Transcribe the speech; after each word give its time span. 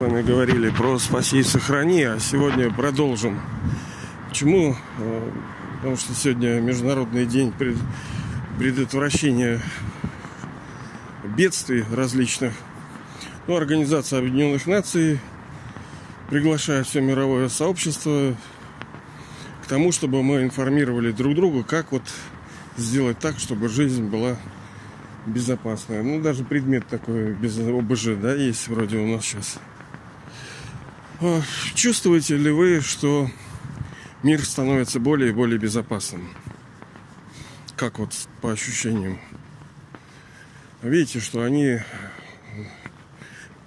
С 0.00 0.06
вами 0.06 0.22
говорили 0.22 0.70
про 0.70 0.96
«Спаси 1.00 1.38
и 1.38 1.42
сохрани», 1.42 2.04
а 2.04 2.20
сегодня 2.20 2.72
продолжим. 2.72 3.40
Почему? 4.28 4.76
Э, 5.00 5.30
потому 5.78 5.96
что 5.96 6.14
сегодня 6.14 6.60
Международный 6.60 7.26
день 7.26 7.52
предотвращения 8.56 9.60
бедствий 11.36 11.84
различных. 11.92 12.52
Ну, 13.48 13.56
Организация 13.56 14.20
Объединенных 14.20 14.68
Наций 14.68 15.18
приглашает 16.30 16.86
все 16.86 17.00
мировое 17.00 17.48
сообщество 17.48 18.36
к 19.64 19.66
тому, 19.66 19.90
чтобы 19.90 20.22
мы 20.22 20.44
информировали 20.44 21.10
друг 21.10 21.34
друга, 21.34 21.64
как 21.64 21.90
вот 21.90 22.04
сделать 22.76 23.18
так, 23.18 23.40
чтобы 23.40 23.68
жизнь 23.68 24.04
была 24.04 24.36
безопасная. 25.26 26.04
Ну, 26.04 26.22
даже 26.22 26.44
предмет 26.44 26.86
такой 26.86 27.34
без 27.34 27.58
ОБЖ, 27.58 28.10
да, 28.22 28.32
есть 28.32 28.68
вроде 28.68 28.98
у 28.98 29.08
нас 29.08 29.24
сейчас. 29.24 29.58
Чувствуете 31.74 32.36
ли 32.36 32.52
вы, 32.52 32.80
что 32.80 33.28
мир 34.22 34.44
становится 34.44 35.00
более 35.00 35.30
и 35.30 35.32
более 35.32 35.58
безопасным? 35.58 36.28
Как 37.76 37.98
вот 37.98 38.14
по 38.40 38.52
ощущениям? 38.52 39.18
Видите, 40.80 41.18
что 41.18 41.42
они 41.42 41.80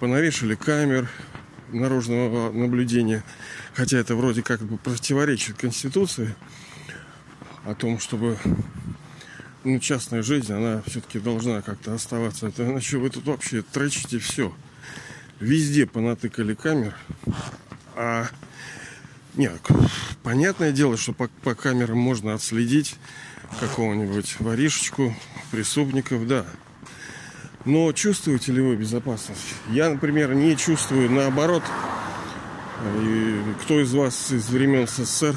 понавешали 0.00 0.54
камер 0.54 1.10
наружного 1.70 2.50
наблюдения, 2.52 3.22
хотя 3.74 3.98
это 3.98 4.16
вроде 4.16 4.42
как 4.42 4.62
бы 4.62 4.78
противоречит 4.78 5.58
Конституции 5.58 6.34
о 7.66 7.74
том, 7.74 7.98
чтобы 7.98 8.38
ну, 9.62 9.78
частная 9.78 10.22
жизнь, 10.22 10.52
она 10.54 10.82
все-таки 10.86 11.18
должна 11.18 11.60
как-то 11.60 11.92
оставаться. 11.92 12.48
Это 12.48 12.64
иначе 12.64 12.96
вы 12.96 13.10
тут 13.10 13.26
вообще 13.26 13.60
трачите 13.60 14.18
все. 14.18 14.54
Везде 15.42 15.86
понатыкали 15.86 16.54
камер. 16.54 16.94
А 17.96 18.28
нет, 19.34 19.60
понятное 20.22 20.70
дело, 20.70 20.96
что 20.96 21.12
по, 21.12 21.26
по 21.42 21.56
камерам 21.56 21.98
можно 21.98 22.34
отследить 22.34 22.94
какого-нибудь 23.58 24.36
воришечку, 24.38 25.16
преступников, 25.50 26.28
да. 26.28 26.46
Но 27.64 27.90
чувствуете 27.92 28.52
ли 28.52 28.60
вы 28.60 28.76
безопасность? 28.76 29.56
Я, 29.68 29.90
например, 29.90 30.32
не 30.32 30.56
чувствую, 30.56 31.10
наоборот. 31.10 31.64
И 33.00 33.40
кто 33.62 33.80
из 33.80 33.92
вас 33.92 34.30
из 34.30 34.48
времен 34.48 34.86
СССР 34.86 35.34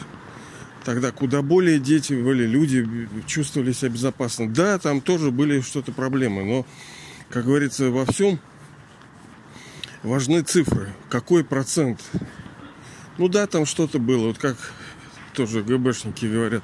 тогда 0.84 1.12
куда 1.12 1.42
более 1.42 1.80
дети 1.80 2.14
были, 2.14 2.46
люди 2.46 3.10
чувствовали 3.26 3.72
себя 3.72 3.90
безопасно. 3.90 4.54
Да, 4.54 4.78
там 4.78 5.02
тоже 5.02 5.32
были 5.32 5.62
что-то 5.62 5.92
проблемы, 5.92 6.46
но, 6.46 6.66
как 7.32 7.46
говорится, 7.46 7.90
во 7.90 8.06
всем 8.06 8.40
важны 10.06 10.42
цифры. 10.42 10.90
Какой 11.10 11.44
процент? 11.44 12.02
Ну 13.18 13.28
да, 13.28 13.48
там 13.48 13.66
что-то 13.66 14.00
было, 14.00 14.28
вот 14.28 14.38
как 14.38 14.58
тоже 15.34 15.64
ГБшники 15.64 16.26
говорят. 16.26 16.64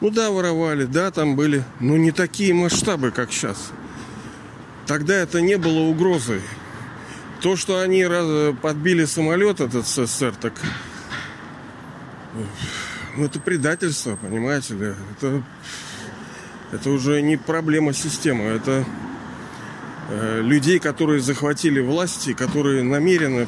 Ну 0.00 0.10
да, 0.10 0.30
воровали, 0.30 0.84
да, 0.84 1.10
там 1.10 1.36
были, 1.36 1.64
но 1.80 1.96
не 1.96 2.12
такие 2.12 2.54
масштабы, 2.54 3.10
как 3.10 3.32
сейчас. 3.32 3.72
Тогда 4.86 5.14
это 5.14 5.40
не 5.40 5.56
было 5.56 5.80
угрозой. 5.80 6.42
То, 7.40 7.56
что 7.56 7.80
они 7.80 8.06
подбили 8.62 9.04
самолет 9.04 9.60
этот 9.60 9.86
СССР, 9.86 10.34
так 10.40 10.54
ну, 13.16 13.24
это 13.24 13.40
предательство, 13.40 14.16
понимаете 14.16 14.74
ли. 14.74 14.94
Это, 15.16 15.42
это 16.72 16.90
уже 16.90 17.22
не 17.22 17.36
проблема 17.36 17.94
системы, 17.94 18.44
это 18.44 18.84
людей, 20.10 20.78
которые 20.78 21.20
захватили 21.20 21.80
власти, 21.80 22.32
которые 22.32 22.82
намеренно 22.82 23.46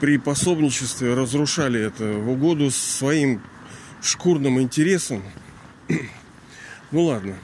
при 0.00 0.18
пособничестве 0.18 1.14
разрушали 1.14 1.80
это 1.80 2.04
в 2.04 2.30
угоду 2.30 2.72
своим 2.72 3.40
шкурным 4.02 4.60
интересам. 4.60 5.22
Ну 6.90 7.04
ладно. 7.04 7.38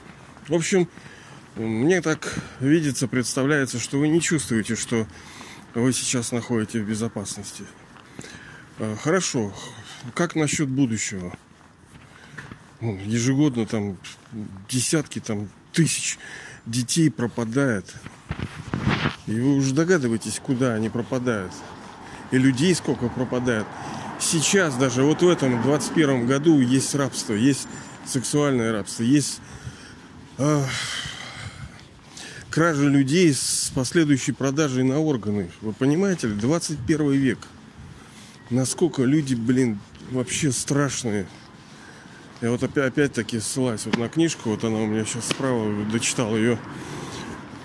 В 0.47 0.53
общем, 0.53 0.87
мне 1.55 2.01
так 2.01 2.37
видится, 2.59 3.07
представляется, 3.07 3.79
что 3.79 3.97
вы 3.97 4.07
не 4.07 4.21
чувствуете, 4.21 4.75
что 4.75 5.07
вы 5.73 5.91
сейчас 5.91 6.31
находитесь 6.31 6.81
в 6.81 6.87
безопасности. 6.87 7.63
Э, 8.77 8.95
хорошо. 9.01 9.51
Как 10.13 10.35
насчет 10.35 10.69
будущего? 10.69 11.35
Ну, 12.79 12.99
ежегодно 13.05 13.65
там 13.65 13.97
десятки 14.69 15.19
там 15.19 15.49
тысяч 15.79 16.19
детей 16.65 17.09
пропадает. 17.09 17.85
И 19.27 19.39
вы 19.39 19.55
уже 19.55 19.73
догадываетесь, 19.73 20.41
куда 20.43 20.73
они 20.73 20.89
пропадают. 20.89 21.53
И 22.31 22.37
людей 22.37 22.75
сколько 22.75 23.07
пропадает. 23.07 23.65
Сейчас 24.19 24.75
даже 24.75 25.03
вот 25.03 25.21
в 25.21 25.29
этом 25.29 25.61
21 25.61 26.27
году 26.27 26.59
есть 26.59 26.93
рабство, 26.95 27.33
есть 27.33 27.65
сексуальное 28.05 28.73
рабство, 28.73 29.03
есть 29.03 29.39
э, 30.37 30.65
кража 32.49 32.83
людей 32.83 33.33
с 33.33 33.71
последующей 33.73 34.33
продажей 34.33 34.83
на 34.83 34.99
органы. 34.99 35.49
Вы 35.61 35.71
понимаете 35.71 36.27
ли, 36.27 36.33
21 36.33 37.11
век. 37.11 37.39
Насколько 38.49 39.03
люди, 39.03 39.33
блин, 39.33 39.79
вообще 40.11 40.51
страшные. 40.51 41.25
Я 42.41 42.51
вот 42.51 42.63
опять, 42.63 42.93
опять-таки 42.93 43.41
ссылаюсь 43.41 43.85
вот 43.85 43.97
на 43.97 44.07
книжку, 44.07 44.51
вот 44.51 44.63
она 44.63 44.77
у 44.77 44.85
меня 44.85 45.03
сейчас 45.03 45.27
справа, 45.27 45.83
дочитал 45.91 46.37
ее 46.37 46.57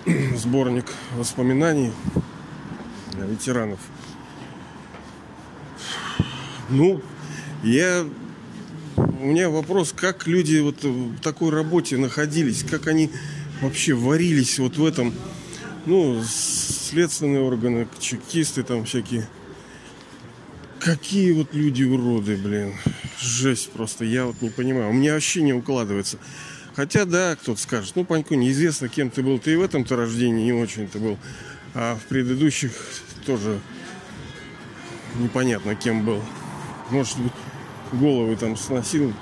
сборник 0.35 0.85
воспоминаний 1.15 1.93
ветеранов. 3.13 3.79
Ну, 6.69 7.01
я 7.63 8.05
у 8.97 9.25
меня 9.25 9.49
вопрос, 9.49 9.93
как 9.95 10.27
люди 10.27 10.59
вот 10.59 10.83
в 10.83 11.21
такой 11.21 11.51
работе 11.51 11.95
находились, 11.95 12.63
как 12.63 12.87
они 12.87 13.09
вообще 13.61 13.93
варились 13.93 14.59
вот 14.59 14.75
в 14.75 14.85
этом, 14.85 15.13
ну, 15.85 16.21
следственные 16.21 17.43
органы, 17.43 17.87
чекисты 17.99 18.61
там 18.63 18.83
всякие. 18.83 19.25
Какие 20.79 21.31
вот 21.31 21.53
люди 21.53 21.83
уроды, 21.83 22.35
блин 22.35 22.73
жесть 23.19 23.71
просто, 23.71 24.05
я 24.05 24.25
вот 24.25 24.41
не 24.41 24.49
понимаю. 24.49 24.89
У 24.89 24.93
меня 24.93 25.13
вообще 25.13 25.41
не 25.41 25.53
укладывается. 25.53 26.17
Хотя, 26.75 27.05
да, 27.05 27.35
кто-то 27.35 27.59
скажет, 27.59 27.93
ну, 27.95 28.03
Панько, 28.03 28.35
неизвестно, 28.35 28.89
кем 28.89 29.09
ты 29.09 29.23
был. 29.23 29.39
Ты 29.39 29.53
и 29.53 29.55
в 29.55 29.61
этом-то 29.61 29.95
рождении 29.95 30.45
не 30.45 30.53
очень 30.53 30.87
ты 30.87 30.99
был. 30.99 31.17
А 31.73 31.95
в 31.95 32.07
предыдущих 32.07 32.71
тоже 33.25 33.59
непонятно, 35.15 35.75
кем 35.75 36.05
был. 36.05 36.21
Может 36.89 37.17
быть, 37.19 37.31
головы 37.93 38.35
там 38.35 38.57
сносил. 38.57 39.13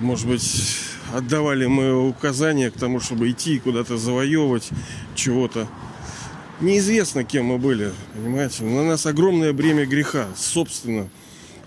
Может 0.00 0.26
быть, 0.26 0.78
отдавали 1.12 1.66
мы 1.66 2.08
указания 2.08 2.70
к 2.70 2.74
тому, 2.74 2.98
чтобы 2.98 3.30
идти 3.30 3.60
куда-то 3.60 3.96
завоевывать 3.96 4.70
чего-то. 5.14 5.68
Неизвестно, 6.60 7.24
кем 7.24 7.46
мы 7.46 7.58
были, 7.58 7.92
понимаете? 8.14 8.64
На 8.64 8.84
нас 8.84 9.06
огромное 9.06 9.52
бремя 9.52 9.86
греха, 9.86 10.26
собственно 10.36 11.08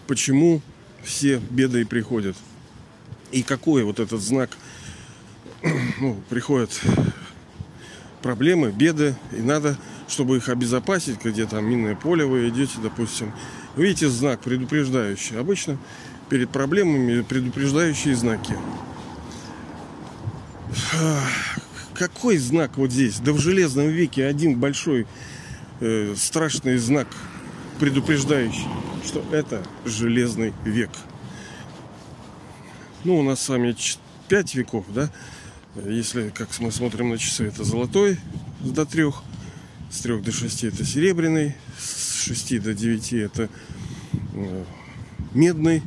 почему 0.08 0.62
все 1.04 1.40
беды 1.50 1.82
и 1.82 1.86
приходят. 1.86 2.36
И 3.32 3.44
какой 3.44 3.84
вот 3.84 4.00
этот 4.00 4.22
знак, 4.22 4.50
ну, 6.00 6.22
приходят 6.30 6.72
проблемы, 8.22 8.72
беды, 8.72 9.16
и 9.32 9.42
надо, 9.42 9.78
чтобы 10.08 10.38
их 10.38 10.50
обезопасить, 10.50 11.24
где 11.24 11.46
там 11.46 11.66
минное 11.66 11.96
поле 11.96 12.26
вы 12.26 12.50
идете, 12.50 12.74
допустим. 12.82 13.32
Видите 13.76 14.10
знак 14.10 14.42
предупреждающий. 14.42 15.40
Обычно 15.40 15.78
перед 16.30 16.50
проблемами 16.50 17.22
предупреждающие 17.22 18.16
знаки. 18.16 18.56
Какой 21.94 22.38
знак 22.38 22.78
вот 22.78 22.92
здесь? 22.92 23.20
Да 23.20 23.34
в 23.34 23.40
железном 23.40 23.88
веке 23.88 24.26
один 24.26 24.60
большой 24.60 25.08
э, 25.80 26.14
страшный 26.16 26.78
знак 26.78 27.08
предупреждающий 27.80 28.68
что 29.08 29.24
это 29.32 29.64
железный 29.86 30.54
век. 30.66 30.90
Ну, 33.04 33.18
у 33.20 33.24
нас 33.24 33.42
с 33.42 33.50
вами 33.50 33.76
5 34.28 34.56
веков, 34.56 34.86
да? 34.90 35.10
Если, 35.86 36.30
как 36.30 36.50
мы 36.60 36.72
смотрим 36.72 37.10
на 37.10 37.18
часы, 37.18 37.46
это 37.46 37.64
золотой 37.64 38.20
до 38.60 38.86
трех, 38.86 39.24
с 39.90 40.02
трех 40.02 40.24
до 40.24 40.32
шести 40.32 40.68
это 40.68 40.84
серебряный, 40.84 41.56
с 41.80 42.24
шести 42.24 42.60
до 42.60 42.74
девяти 42.74 43.18
это 43.18 43.50
э, 44.34 44.64
медный, 45.34 45.84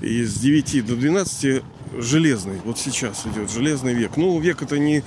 и 0.00 0.24
с 0.24 0.34
9 0.38 0.86
до 0.86 0.96
12 0.96 1.62
железный. 1.98 2.60
Вот 2.64 2.78
сейчас 2.78 3.26
идет 3.26 3.50
железный 3.50 3.94
век. 3.94 4.16
Ну, 4.16 4.38
век 4.40 4.62
это 4.62 4.78
не 4.78 5.04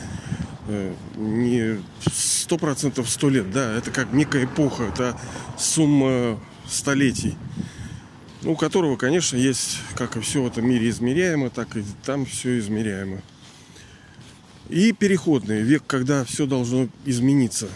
э, 0.68 0.94
не 1.16 1.82
сто 2.06 2.58
процентов 2.58 3.10
сто 3.10 3.30
лет, 3.30 3.52
да, 3.52 3.74
это 3.78 3.92
как 3.92 4.14
некая 4.14 4.46
эпоха, 4.46 4.84
это 4.84 5.18
сумма 5.58 6.40
столетий, 6.72 7.36
у 8.44 8.56
которого, 8.56 8.96
конечно, 8.96 9.36
есть, 9.38 9.80
как 9.96 10.18
и 10.18 10.22
все 10.22 10.42
в 10.42 10.48
этом 10.48 10.68
мире 10.68 10.90
измеряемо, 10.90 11.50
так 11.50 11.76
и 11.76 11.84
там 12.04 12.26
все 12.26 12.58
измеряемо. 12.60 13.22
И 14.70 14.94
переходный 14.94 15.62
век, 15.62 15.84
когда 15.86 16.24
все 16.24 16.46
должно 16.46 16.88
измениться. 17.06 17.68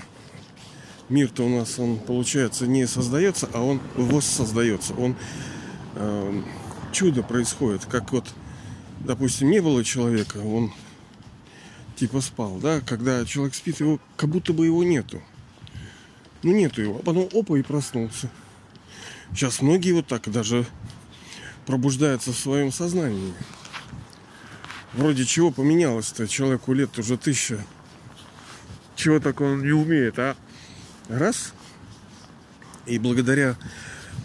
мир-то 1.09 1.44
у 1.44 1.50
нас, 1.50 1.77
он, 1.77 2.00
получается, 2.00 2.65
не 2.65 2.88
создается, 2.88 3.50
а 3.53 3.62
он 3.62 3.81
воссоздается. 3.95 4.94
Он 4.94 5.15
э, 5.95 6.41
чудо 6.94 7.21
происходит, 7.21 7.86
как 7.86 8.12
вот, 8.13 8.25
допустим, 9.01 9.51
не 9.51 9.59
было 9.59 9.83
человека, 9.83 10.38
он 10.38 10.71
типа 11.95 12.21
спал, 12.21 12.57
да, 12.57 12.81
когда 12.81 13.25
человек 13.25 13.56
спит, 13.56 13.80
его 13.80 14.00
как 14.15 14.30
будто 14.30 14.53
бы 14.53 14.65
его 14.65 14.83
нету. 14.83 15.21
Ну 16.44 16.53
нету 16.53 16.81
его, 16.81 16.98
а 16.98 17.03
потом 17.03 17.30
опа 17.33 17.57
и 17.57 17.62
проснулся. 17.62 18.30
Сейчас 19.33 19.62
многие 19.62 19.92
вот 19.92 20.07
так 20.07 20.31
даже 20.31 20.66
пробуждаются 21.66 22.31
в 22.31 22.38
своем 22.38 22.72
сознании. 22.72 23.33
Вроде 24.94 25.25
чего 25.25 25.51
поменялось-то 25.51 26.27
человеку 26.27 26.74
лет 26.74 26.98
уже 26.98 27.18
тысяча. 27.18 27.60
Чего 28.95 29.19
так 29.19 29.42
он 29.42 29.62
не 29.62 29.74
умеет, 29.74 30.18
а? 30.19 30.38
Раз. 31.10 31.54
И 32.86 32.98
благодаря 32.98 33.57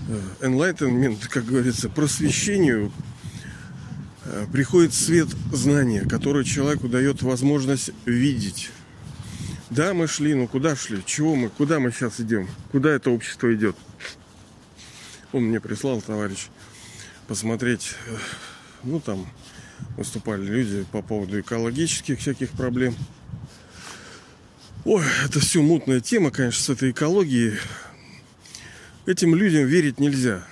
э, 0.08 0.47
enlightenment, 0.47 1.26
как 1.29 1.44
говорится, 1.44 1.88
просвещению 1.88 2.93
э, 4.25 4.47
приходит 4.52 4.94
свет 4.94 5.29
знания, 5.52 6.02
который 6.02 6.44
человеку 6.44 6.88
дает 6.88 7.23
возможность 7.23 7.91
видеть. 8.05 8.70
Да, 9.70 9.94
мы 9.94 10.06
шли, 10.06 10.35
ну 10.35 10.47
куда 10.47 10.76
шли? 10.76 11.02
Чего 11.05 11.35
мы? 11.35 11.49
Куда 11.49 11.81
мы 11.81 11.91
сейчас 11.91 12.20
идем? 12.20 12.49
Куда 12.70 12.91
это 12.91 13.11
общество 13.11 13.52
идет? 13.55 13.76
Он 15.32 15.44
мне 15.44 15.60
прислал, 15.60 16.00
товарищ, 16.02 16.48
посмотреть, 17.28 17.94
э, 18.06 18.16
ну 18.82 19.00
там 19.00 19.26
выступали 19.96 20.44
люди 20.44 20.84
по 20.90 21.02
поводу 21.02 21.40
экологических 21.40 22.18
всяких 22.18 22.50
проблем. 22.50 22.94
Ой, 24.84 25.04
это 25.24 25.40
все 25.40 25.62
мутная 25.62 26.00
тема, 26.00 26.30
конечно, 26.30 26.62
с 26.62 26.68
этой 26.70 26.90
экологией. 26.90 27.58
Этим 29.06 29.34
людям 29.34 29.66
верить 29.66 30.00
нельзя. 30.00 30.46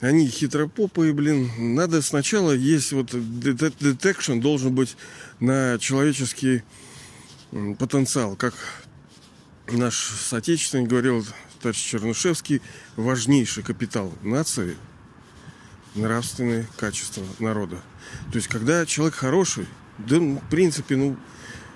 Они 0.00 0.28
хитропопые, 0.28 1.12
блин. 1.12 1.74
Надо 1.74 2.02
сначала 2.02 2.52
есть 2.52 2.92
вот 2.92 3.10
детекшн 3.12 4.38
должен 4.38 4.74
быть 4.74 4.96
на 5.40 5.78
человеческий 5.80 6.62
потенциал. 7.78 8.36
Как 8.36 8.54
наш 9.68 9.96
соотечественник 9.96 10.88
говорил, 10.88 11.26
товарищ 11.60 11.78
Чернышевский, 11.78 12.62
важнейший 12.96 13.62
капитал 13.62 14.12
нации– 14.22 14.76
нравственные 15.98 16.66
качества 16.76 17.24
народа. 17.38 17.76
То 18.30 18.36
есть, 18.36 18.48
когда 18.48 18.86
человек 18.86 19.16
хороший, 19.16 19.66
да, 19.98 20.16
ну, 20.16 20.40
в 20.40 20.50
принципе, 20.50 20.96
ну, 20.96 21.16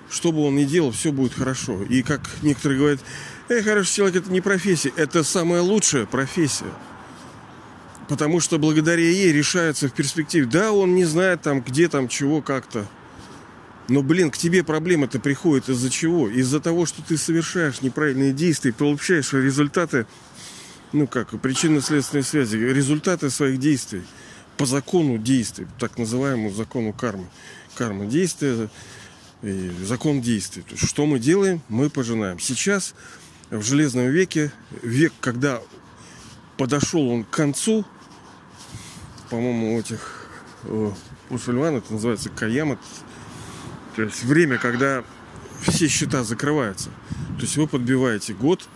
что 0.09 0.31
бы 0.31 0.45
он 0.45 0.55
ни 0.55 0.65
делал, 0.65 0.91
все 0.91 1.11
будет 1.11 1.33
хорошо. 1.33 1.83
И 1.83 2.03
как 2.03 2.21
некоторые 2.41 2.79
говорят, 2.79 2.99
э, 3.49 3.61
хороший 3.61 3.93
человек 3.93 4.15
это 4.17 4.31
не 4.31 4.41
профессия, 4.41 4.91
это 4.95 5.23
самая 5.23 5.61
лучшая 5.61 6.05
профессия. 6.05 6.71
Потому 8.07 8.39
что 8.39 8.59
благодаря 8.59 9.03
ей 9.03 9.31
решается 9.31 9.87
в 9.87 9.93
перспективе. 9.93 10.45
Да, 10.45 10.71
он 10.71 10.93
не 10.93 11.05
знает 11.05 11.41
там, 11.41 11.61
где 11.61 11.87
там, 11.87 12.07
чего, 12.07 12.41
как-то. 12.41 12.85
Но, 13.89 14.01
блин, 14.01 14.31
к 14.31 14.37
тебе 14.37 14.63
проблема-то 14.63 15.19
приходит 15.19 15.69
из-за 15.69 15.89
чего? 15.89 16.29
Из-за 16.29 16.59
того, 16.59 16.85
что 16.85 17.01
ты 17.01 17.17
совершаешь 17.17 17.81
неправильные 17.81 18.31
действия, 18.31 18.71
получаешь 18.71 19.33
результаты 19.33 20.05
ну 20.93 21.07
как, 21.07 21.29
причинно-следственной 21.41 22.23
связи, 22.23 22.55
результаты 22.55 23.29
своих 23.29 23.59
действий 23.59 24.03
по 24.57 24.65
закону 24.65 25.17
действий, 25.17 25.67
так 25.79 25.97
называемому 25.97 26.51
закону 26.51 26.93
кармы. 26.93 27.27
Карма 27.75 28.05
действия 28.05 28.69
и 29.41 29.71
закон 29.83 30.21
действий. 30.21 30.61
То 30.61 30.75
есть, 30.75 30.87
что 30.87 31.07
мы 31.07 31.19
делаем, 31.19 31.61
мы 31.67 31.89
пожинаем. 31.89 32.39
Сейчас, 32.39 32.93
в 33.49 33.63
Железном 33.63 34.07
веке, 34.09 34.51
век, 34.83 35.11
когда 35.19 35.59
подошел 36.57 37.09
он 37.09 37.23
к 37.23 37.31
концу, 37.31 37.83
по-моему, 39.31 39.75
у 39.75 39.79
этих 39.79 40.27
мусульман 41.29 41.77
это 41.77 41.91
называется 41.91 42.29
каямат, 42.29 42.79
то 43.95 44.01
есть 44.03 44.23
время, 44.23 44.57
когда 44.57 45.03
все 45.61 45.87
счета 45.87 46.23
закрываются. 46.23 46.89
То 47.37 47.41
есть 47.41 47.57
вы 47.57 47.67
подбиваете 47.67 48.33
год, 48.33 48.67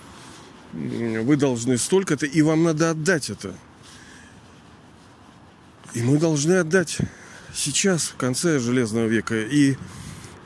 вы 0.73 1.35
должны 1.35 1.77
столько-то, 1.77 2.25
и 2.25 2.41
вам 2.41 2.63
надо 2.63 2.91
отдать 2.91 3.29
это. 3.29 3.53
И 5.93 6.01
мы 6.01 6.17
должны 6.17 6.53
отдать 6.53 6.99
сейчас, 7.53 8.07
в 8.07 8.15
конце 8.15 8.59
Железного 8.59 9.07
века. 9.07 9.35
И 9.35 9.77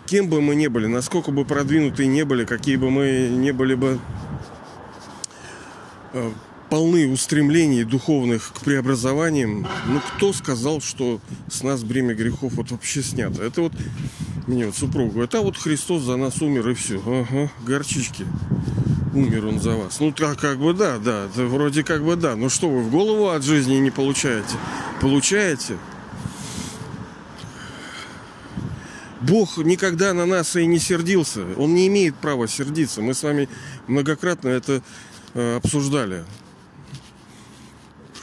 кем 0.05 0.29
бы 0.29 0.41
мы 0.41 0.55
ни 0.55 0.67
были, 0.67 0.87
насколько 0.87 1.31
бы 1.31 1.45
продвинутые 1.45 2.07
не 2.07 2.23
были, 2.23 2.45
какие 2.45 2.77
бы 2.77 2.89
мы 2.89 3.27
не 3.29 3.51
были 3.51 3.75
бы 3.75 3.99
э, 6.13 6.31
полны 6.71 7.11
устремлений 7.11 7.83
духовных 7.83 8.53
к 8.53 8.61
преобразованиям, 8.61 9.67
ну 9.87 9.99
кто 9.99 10.31
сказал, 10.31 10.79
что 10.79 11.19
с 11.49 11.63
нас 11.63 11.83
бремя 11.83 12.15
грехов 12.15 12.53
вот 12.53 12.71
вообще 12.71 13.03
снято? 13.03 13.43
Это 13.43 13.63
вот 13.63 13.73
мне 14.47 14.65
вот 14.65 14.77
супруга 14.77 15.11
говорит, 15.11 15.35
а 15.35 15.41
вот 15.41 15.57
Христос 15.57 16.03
за 16.03 16.15
нас 16.15 16.41
умер 16.41 16.69
и 16.69 16.73
все. 16.73 17.01
Ага, 17.05 17.51
горчички 17.65 18.25
умер 19.13 19.47
он 19.47 19.59
за 19.59 19.75
вас. 19.75 19.99
Ну, 19.99 20.13
так 20.13 20.39
как 20.39 20.59
бы 20.59 20.73
да, 20.73 20.97
да, 20.97 21.25
это 21.25 21.43
вроде 21.45 21.83
как 21.83 22.05
бы 22.05 22.15
да. 22.15 22.37
Ну 22.37 22.47
что 22.47 22.69
вы 22.69 22.81
в 22.83 22.89
голову 22.89 23.27
от 23.27 23.43
жизни 23.43 23.75
не 23.75 23.91
получаете? 23.91 24.55
Получаете? 25.01 25.77
Бог 29.19 29.57
никогда 29.57 30.13
на 30.13 30.25
нас 30.25 30.55
и 30.55 30.65
не 30.65 30.79
сердился. 30.79 31.45
Он 31.57 31.75
не 31.75 31.87
имеет 31.87 32.15
права 32.15 32.47
сердиться. 32.47 33.01
Мы 33.01 33.13
с 33.13 33.23
вами 33.23 33.49
многократно 33.87 34.47
это 34.47 34.81
э, 35.33 35.57
обсуждали. 35.57 36.23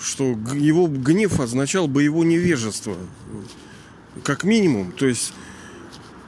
Что 0.08 0.24
его 0.54 0.86
гнев 0.86 1.38
означал 1.38 1.86
бы 1.86 2.02
его 2.02 2.24
невежество. 2.24 2.96
Как 4.24 4.42
минимум. 4.42 4.92
То 4.92 5.06
есть 5.06 5.32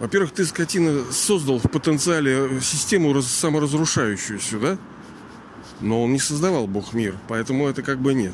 во-первых, 0.01 0.33
ты, 0.33 0.47
скотина, 0.47 1.05
создал 1.13 1.59
в 1.59 1.71
потенциале 1.71 2.61
систему 2.63 3.21
саморазрушающуюся, 3.21 4.59
да? 4.59 4.79
Но 5.83 6.03
он 6.03 6.13
не 6.15 6.19
создавал 6.19 6.67
Бог 6.67 6.95
мир, 6.95 7.17
поэтому 7.29 7.69
это 7.69 7.83
как 7.83 8.01
бы 8.01 8.15
нет. 8.15 8.33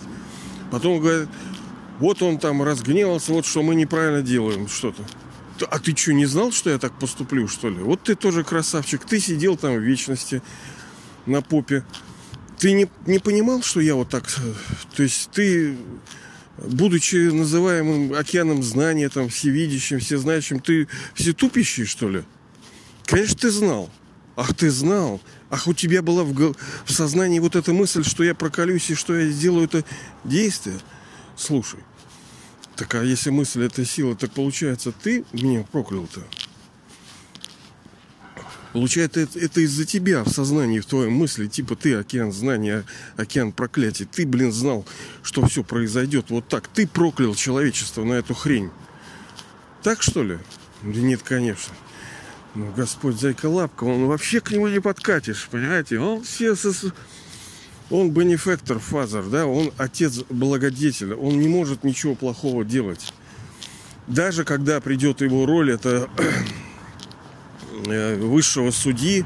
Потом 0.70 1.00
говорит, 1.00 1.28
вот 1.98 2.22
он 2.22 2.38
там 2.38 2.62
разгневался, 2.62 3.32
вот 3.32 3.46
что 3.46 3.64
мы 3.64 3.74
неправильно 3.74 4.22
делаем 4.22 4.68
что-то. 4.68 5.02
А 5.68 5.80
ты 5.80 5.96
что, 5.96 6.12
не 6.12 6.26
знал, 6.26 6.52
что 6.52 6.70
я 6.70 6.78
так 6.78 6.92
поступлю, 7.00 7.48
что 7.48 7.68
ли? 7.68 7.78
Вот 7.78 8.00
ты 8.02 8.14
тоже 8.14 8.44
красавчик. 8.44 9.04
Ты 9.04 9.18
сидел 9.18 9.56
там 9.56 9.74
в 9.74 9.80
вечности 9.80 10.42
на 11.24 11.42
попе. 11.42 11.84
Ты 12.58 12.72
не, 12.72 12.88
не 13.06 13.18
понимал, 13.18 13.62
что 13.62 13.80
я 13.80 13.94
вот 13.94 14.08
так... 14.08 14.26
То 14.96 15.02
есть 15.02 15.30
ты 15.32 15.76
будучи 16.58 17.30
называемым 17.30 18.14
океаном 18.14 18.62
знания, 18.62 19.08
там, 19.08 19.28
всевидящим, 19.28 20.00
всезнающим, 20.00 20.60
ты 20.60 20.88
все 21.14 21.32
тупящий, 21.32 21.84
что 21.84 22.08
ли? 22.08 22.24
Конечно, 23.04 23.36
ты 23.36 23.50
знал. 23.50 23.90
Ах, 24.36 24.54
ты 24.54 24.70
знал. 24.70 25.20
Ах, 25.50 25.66
у 25.66 25.74
тебя 25.74 26.02
была 26.02 26.24
в, 26.24 26.34
в 26.34 26.92
сознании 26.92 27.38
вот 27.38 27.56
эта 27.56 27.72
мысль, 27.72 28.04
что 28.04 28.24
я 28.24 28.34
проколюсь 28.34 28.90
и 28.90 28.94
что 28.94 29.16
я 29.16 29.30
сделаю 29.30 29.64
это 29.64 29.84
действие. 30.24 30.76
Слушай, 31.36 31.80
так 32.74 32.94
а 32.94 33.02
если 33.02 33.30
мысль 33.30 33.64
это 33.64 33.84
сила, 33.84 34.16
так 34.16 34.32
получается, 34.32 34.92
ты 34.92 35.24
меня 35.32 35.64
проклял-то? 35.70 36.22
Получается, 38.72 39.20
это, 39.20 39.38
это 39.38 39.60
из-за 39.62 39.84
тебя 39.84 40.22
в 40.24 40.28
сознании, 40.28 40.80
в 40.80 40.86
твоем 40.86 41.12
мысли, 41.12 41.46
типа 41.46 41.76
ты 41.76 41.94
океан 41.94 42.32
знания, 42.32 42.84
океан 43.16 43.52
проклятия. 43.52 44.04
Ты, 44.04 44.26
блин, 44.26 44.52
знал, 44.52 44.84
что 45.22 45.46
все 45.46 45.64
произойдет 45.64 46.30
вот 46.30 46.46
так. 46.48 46.68
Ты 46.68 46.86
проклял 46.86 47.34
человечество 47.34 48.04
на 48.04 48.14
эту 48.14 48.34
хрень. 48.34 48.70
Так 49.82 50.02
что 50.02 50.22
ли? 50.22 50.38
Да 50.82 51.00
нет, 51.00 51.22
конечно. 51.22 51.74
Ну, 52.54 52.72
Господь 52.76 53.20
зайка 53.20 53.46
лапка, 53.46 53.84
он 53.84 54.06
вообще 54.06 54.40
к 54.40 54.50
нему 54.50 54.68
не 54.68 54.80
подкатишь, 54.80 55.48
понимаете? 55.50 55.98
Он 55.98 56.22
все... 56.22 56.54
Он 57.88 58.10
бенефектор, 58.10 58.80
фазер, 58.80 59.24
да, 59.26 59.46
он 59.46 59.72
отец 59.76 60.24
благодетеля, 60.28 61.14
он 61.14 61.38
не 61.38 61.46
может 61.46 61.84
ничего 61.84 62.16
плохого 62.16 62.64
делать. 62.64 63.12
Даже 64.08 64.44
когда 64.44 64.80
придет 64.80 65.20
его 65.20 65.46
роль, 65.46 65.70
это 65.70 66.10
высшего 67.84 68.70
судьи, 68.70 69.24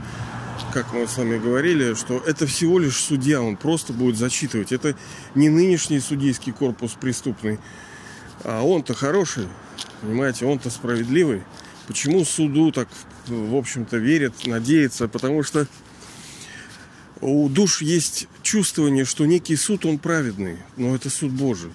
как 0.73 0.93
мы 0.93 1.07
с 1.07 1.17
вами 1.17 1.39
говорили, 1.39 1.95
что 1.95 2.23
это 2.27 2.47
всего 2.47 2.79
лишь 2.79 2.97
судья, 2.97 3.43
он 3.43 3.57
просто 3.57 3.93
будет 3.93 4.17
зачитывать. 4.17 4.73
Это 4.73 4.97
не 5.35 5.49
нынешний 5.49 6.01
судейский 6.01 6.53
корпус 6.53 6.93
преступный, 6.93 7.59
а 8.45 8.63
он-то 8.63 8.95
хороший, 8.95 9.49
понимаете, 10.01 10.47
он-то 10.47 10.71
справедливый. 10.71 11.43
Почему 11.87 12.25
суду 12.25 12.71
так, 12.71 12.89
в 13.27 13.57
общем-то, 13.57 13.97
верят, 13.97 14.47
надеются? 14.47 15.09
Потому 15.09 15.43
что 15.43 15.67
у 17.21 17.49
душ 17.49 17.83
есть 17.83 18.29
чувствование, 18.43 19.05
что 19.05 19.27
некий 19.27 19.57
суд, 19.57 19.85
он 19.85 19.99
праведный, 19.99 20.59
но 20.77 20.95
это 20.95 21.11
суд 21.11 21.33
Божий. 21.33 21.73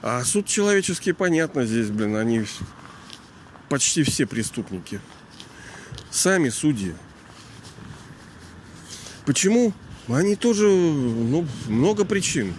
А 0.00 0.24
суд 0.24 0.46
человеческий, 0.46 1.12
понятно, 1.12 1.66
здесь, 1.66 1.90
блин, 1.90 2.16
они 2.16 2.44
почти 3.68 4.02
все 4.02 4.26
преступники 4.26 5.00
сами 6.14 6.48
судьи. 6.48 6.94
Почему? 9.26 9.72
Они 10.08 10.36
тоже, 10.36 10.68
ну, 10.68 11.46
много 11.66 12.04
причин. 12.04 12.54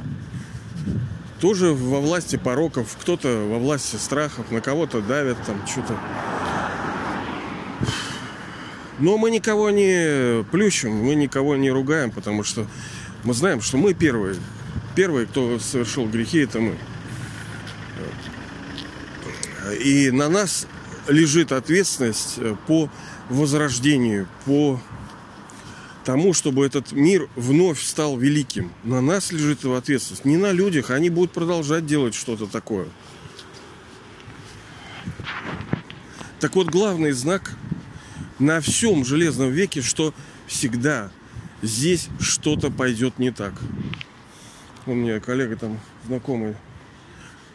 Тоже 1.39 1.73
во 1.73 2.01
власти 2.01 2.37
пороков, 2.37 2.97
кто-то 2.99 3.47
во 3.49 3.59
власти 3.59 3.95
страхов, 3.95 4.51
на 4.51 4.61
кого-то 4.61 5.01
давят 5.01 5.37
там 5.45 5.65
что-то. 5.67 5.97
Но 8.99 9.17
мы 9.17 9.29
никого 9.29 9.69
не 9.69 10.43
плющим, 10.51 10.91
мы 10.91 11.15
никого 11.15 11.55
не 11.55 11.69
ругаем, 11.69 12.11
потому 12.11 12.43
что 12.43 12.67
мы 13.23 13.33
знаем, 13.33 13.61
что 13.61 13.77
мы 13.77 13.93
первые. 13.93 14.35
Первые, 14.95 15.27
кто 15.27 15.59
совершил 15.59 16.07
грехи, 16.07 16.39
это 16.39 16.59
мы. 16.59 16.77
И 19.83 20.11
на 20.11 20.29
нас 20.29 20.67
лежит 21.07 21.51
ответственность 21.51 22.39
по 22.67 22.89
возрождению, 23.29 24.27
по 24.45 24.79
тому, 26.03 26.33
чтобы 26.33 26.65
этот 26.65 26.91
мир 26.91 27.27
вновь 27.35 27.81
стал 27.81 28.17
великим. 28.17 28.71
На 28.83 29.01
нас 29.01 29.31
лежит 29.31 29.59
эта 29.59 29.75
ответственность. 29.75 30.25
Не 30.25 30.37
на 30.37 30.51
людях, 30.51 30.91
они 30.91 31.09
будут 31.09 31.31
продолжать 31.31 31.85
делать 31.85 32.13
что-то 32.13 32.45
такое. 32.45 32.87
Так 36.39 36.55
вот, 36.55 36.67
главный 36.67 37.11
знак 37.11 37.55
на 38.37 38.61
всем 38.61 39.03
железном 39.03 39.51
веке, 39.51 39.81
что 39.81 40.13
всегда 40.45 41.09
здесь 41.61 42.09
что-то 42.19 42.69
пойдет 42.69 43.17
не 43.17 43.31
так. 43.31 43.53
У 44.85 44.93
меня 44.93 45.19
коллега 45.19 45.55
там 45.55 45.79
знакомый 46.05 46.55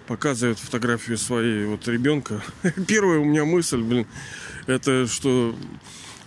показывает 0.08 0.58
фотографию 0.58 1.16
своей 1.16 1.66
вот 1.66 1.86
ребенка. 1.86 2.42
Первая 2.88 3.20
у 3.20 3.24
меня 3.24 3.44
мысль, 3.44 3.80
блин, 3.80 4.08
это 4.70 5.06
что 5.06 5.54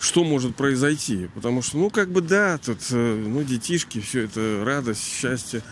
что 0.04 0.26
может 0.26 0.56
произойти. 0.56 1.30
Потому 1.34 1.62
что, 1.62 1.78
ну, 1.78 1.90
как 1.90 2.12
бы, 2.12 2.20
да, 2.20 2.58
тут, 2.58 2.80
э, 2.92 3.24
ну, 3.26 3.42
детишки, 3.42 4.02
все 4.02 4.26
это 4.26 4.64
радость, 4.66 5.02
счастье. 5.02 5.64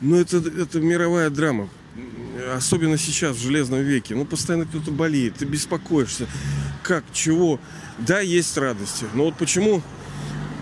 Но 0.00 0.16
это, 0.16 0.38
это 0.38 0.80
мировая 0.80 1.30
драма. 1.30 1.68
Особенно 2.56 2.98
сейчас, 2.98 3.36
в 3.36 3.40
Железном 3.40 3.80
веке. 3.82 4.16
Ну, 4.16 4.24
постоянно 4.24 4.66
кто-то 4.66 4.90
болеет, 4.90 5.36
ты 5.36 5.44
беспокоишься. 5.44 6.26
Как, 6.82 7.04
чего. 7.12 7.60
Да, 7.98 8.18
есть 8.18 8.56
радости. 8.56 9.06
Но 9.14 9.26
вот 9.26 9.36
почему 9.36 9.80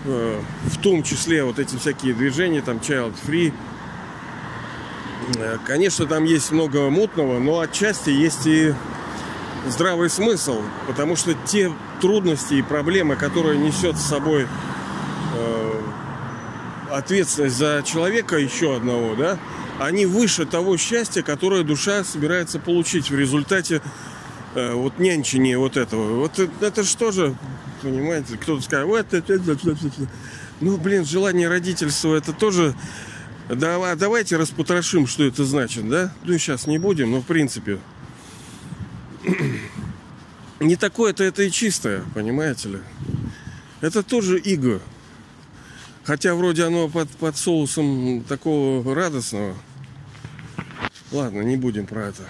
э, 0.05 0.41
в 0.65 0.77
том 0.77 1.01
числе 1.01 1.43
вот 1.43 1.57
эти 1.57 1.75
всякие 1.77 2.13
движения, 2.13 2.61
там, 2.61 2.77
Child 2.77 3.15
Free, 3.25 3.51
э, 5.37 5.57
конечно, 5.65 6.05
там 6.05 6.25
есть 6.25 6.51
много 6.51 6.87
мутного, 6.91 7.39
но 7.39 7.61
отчасти 7.61 8.11
есть 8.11 8.45
и 8.45 8.75
здравый 9.67 10.09
смысл, 10.09 10.61
потому 10.87 11.15
что 11.15 11.33
те 11.45 11.71
трудности 12.01 12.55
и 12.55 12.61
проблемы, 12.61 13.15
которые 13.15 13.57
несет 13.57 13.97
с 13.97 14.05
собой 14.05 14.47
э, 15.35 15.81
ответственность 16.91 17.57
за 17.57 17.83
человека 17.85 18.37
еще 18.37 18.75
одного, 18.75 19.15
да, 19.15 19.37
они 19.79 20.05
выше 20.05 20.45
того 20.45 20.77
счастья, 20.77 21.21
которое 21.21 21.63
душа 21.63 22.03
собирается 22.03 22.59
получить 22.59 23.09
в 23.09 23.17
результате 23.17 23.81
э, 24.55 24.73
вот 24.73 24.99
нянчения 24.99 25.57
вот 25.57 25.77
этого. 25.77 26.19
Вот 26.19 26.39
это, 26.39 26.65
это 26.65 26.83
что 26.83 27.11
же, 27.11 27.35
понимаете, 27.81 28.37
кто-то 28.37 28.61
скажет, 28.61 28.87
вот 28.87 29.13
это, 29.13 29.33
это, 29.33 29.51
это, 29.51 29.69
это. 29.71 29.91
ну, 30.59 30.77
блин, 30.77 31.05
желание 31.05 31.47
родительства, 31.47 32.15
это 32.15 32.33
тоже 32.33 32.75
Давай, 33.49 33.97
давайте 33.97 34.37
распотрошим, 34.37 35.07
что 35.07 35.25
это 35.25 35.43
значит, 35.43 35.89
да? 35.89 36.13
Ну, 36.23 36.37
сейчас 36.37 36.67
не 36.67 36.77
будем, 36.77 37.11
но 37.11 37.19
в 37.19 37.25
принципе 37.25 37.79
не 40.61 40.75
такое-то 40.75 41.23
это 41.23 41.43
и 41.43 41.51
чистое, 41.51 42.03
понимаете 42.13 42.69
ли. 42.69 42.79
Это 43.81 44.03
тоже 44.03 44.39
иго. 44.39 44.79
Хотя 46.03 46.35
вроде 46.35 46.63
оно 46.63 46.87
под, 46.87 47.09
под 47.09 47.35
соусом 47.35 48.23
такого 48.27 48.95
радостного. 48.95 49.55
Ладно, 51.11 51.41
не 51.41 51.57
будем 51.57 51.85
про 51.85 52.07
это. 52.07 52.23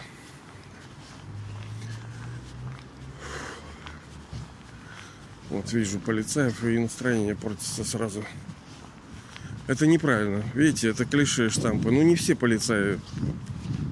Вот 5.50 5.72
вижу 5.74 6.00
полицаев 6.00 6.64
и 6.64 6.80
настроение 6.80 7.36
портится 7.36 7.84
сразу. 7.84 8.24
Это 9.68 9.86
неправильно. 9.86 10.44
Видите, 10.54 10.90
это 10.90 11.06
клише 11.06 11.50
штампы. 11.50 11.92
Ну 11.92 12.02
не 12.02 12.16
все 12.16 12.36
полицаи 12.36 13.00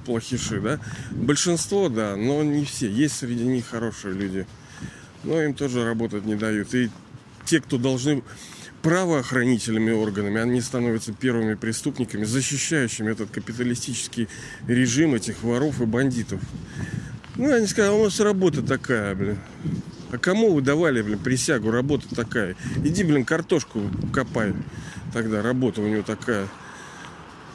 плохиши, 0.09 0.59
да? 0.59 0.79
Большинство, 1.11 1.87
да, 1.87 2.15
но 2.15 2.41
не 2.41 2.65
все. 2.65 2.89
Есть 2.89 3.17
среди 3.17 3.43
них 3.43 3.67
хорошие 3.67 4.15
люди. 4.15 4.47
Но 5.23 5.39
им 5.39 5.53
тоже 5.53 5.85
работать 5.85 6.25
не 6.25 6.33
дают. 6.33 6.73
И 6.73 6.89
те, 7.45 7.61
кто 7.61 7.77
должны 7.77 8.23
правоохранительными 8.81 9.91
органами, 9.91 10.41
они 10.41 10.61
становятся 10.61 11.13
первыми 11.13 11.53
преступниками, 11.53 12.23
защищающими 12.23 13.11
этот 13.11 13.29
капиталистический 13.29 14.27
режим 14.67 15.13
этих 15.13 15.43
воров 15.43 15.79
и 15.79 15.85
бандитов. 15.85 16.41
Ну, 17.35 17.53
они 17.53 17.67
сказали, 17.67 17.93
у 17.93 18.05
нас 18.05 18.19
работа 18.19 18.63
такая, 18.63 19.13
блин. 19.13 19.37
А 20.11 20.17
кому 20.17 20.55
вы 20.55 20.61
давали, 20.61 21.03
блин, 21.03 21.19
присягу? 21.19 21.69
Работа 21.69 22.15
такая. 22.15 22.55
Иди, 22.83 23.03
блин, 23.03 23.25
картошку 23.25 23.79
копай. 24.11 24.55
Тогда 25.13 25.43
работа 25.43 25.81
у 25.81 25.87
него 25.87 26.01
такая. 26.01 26.47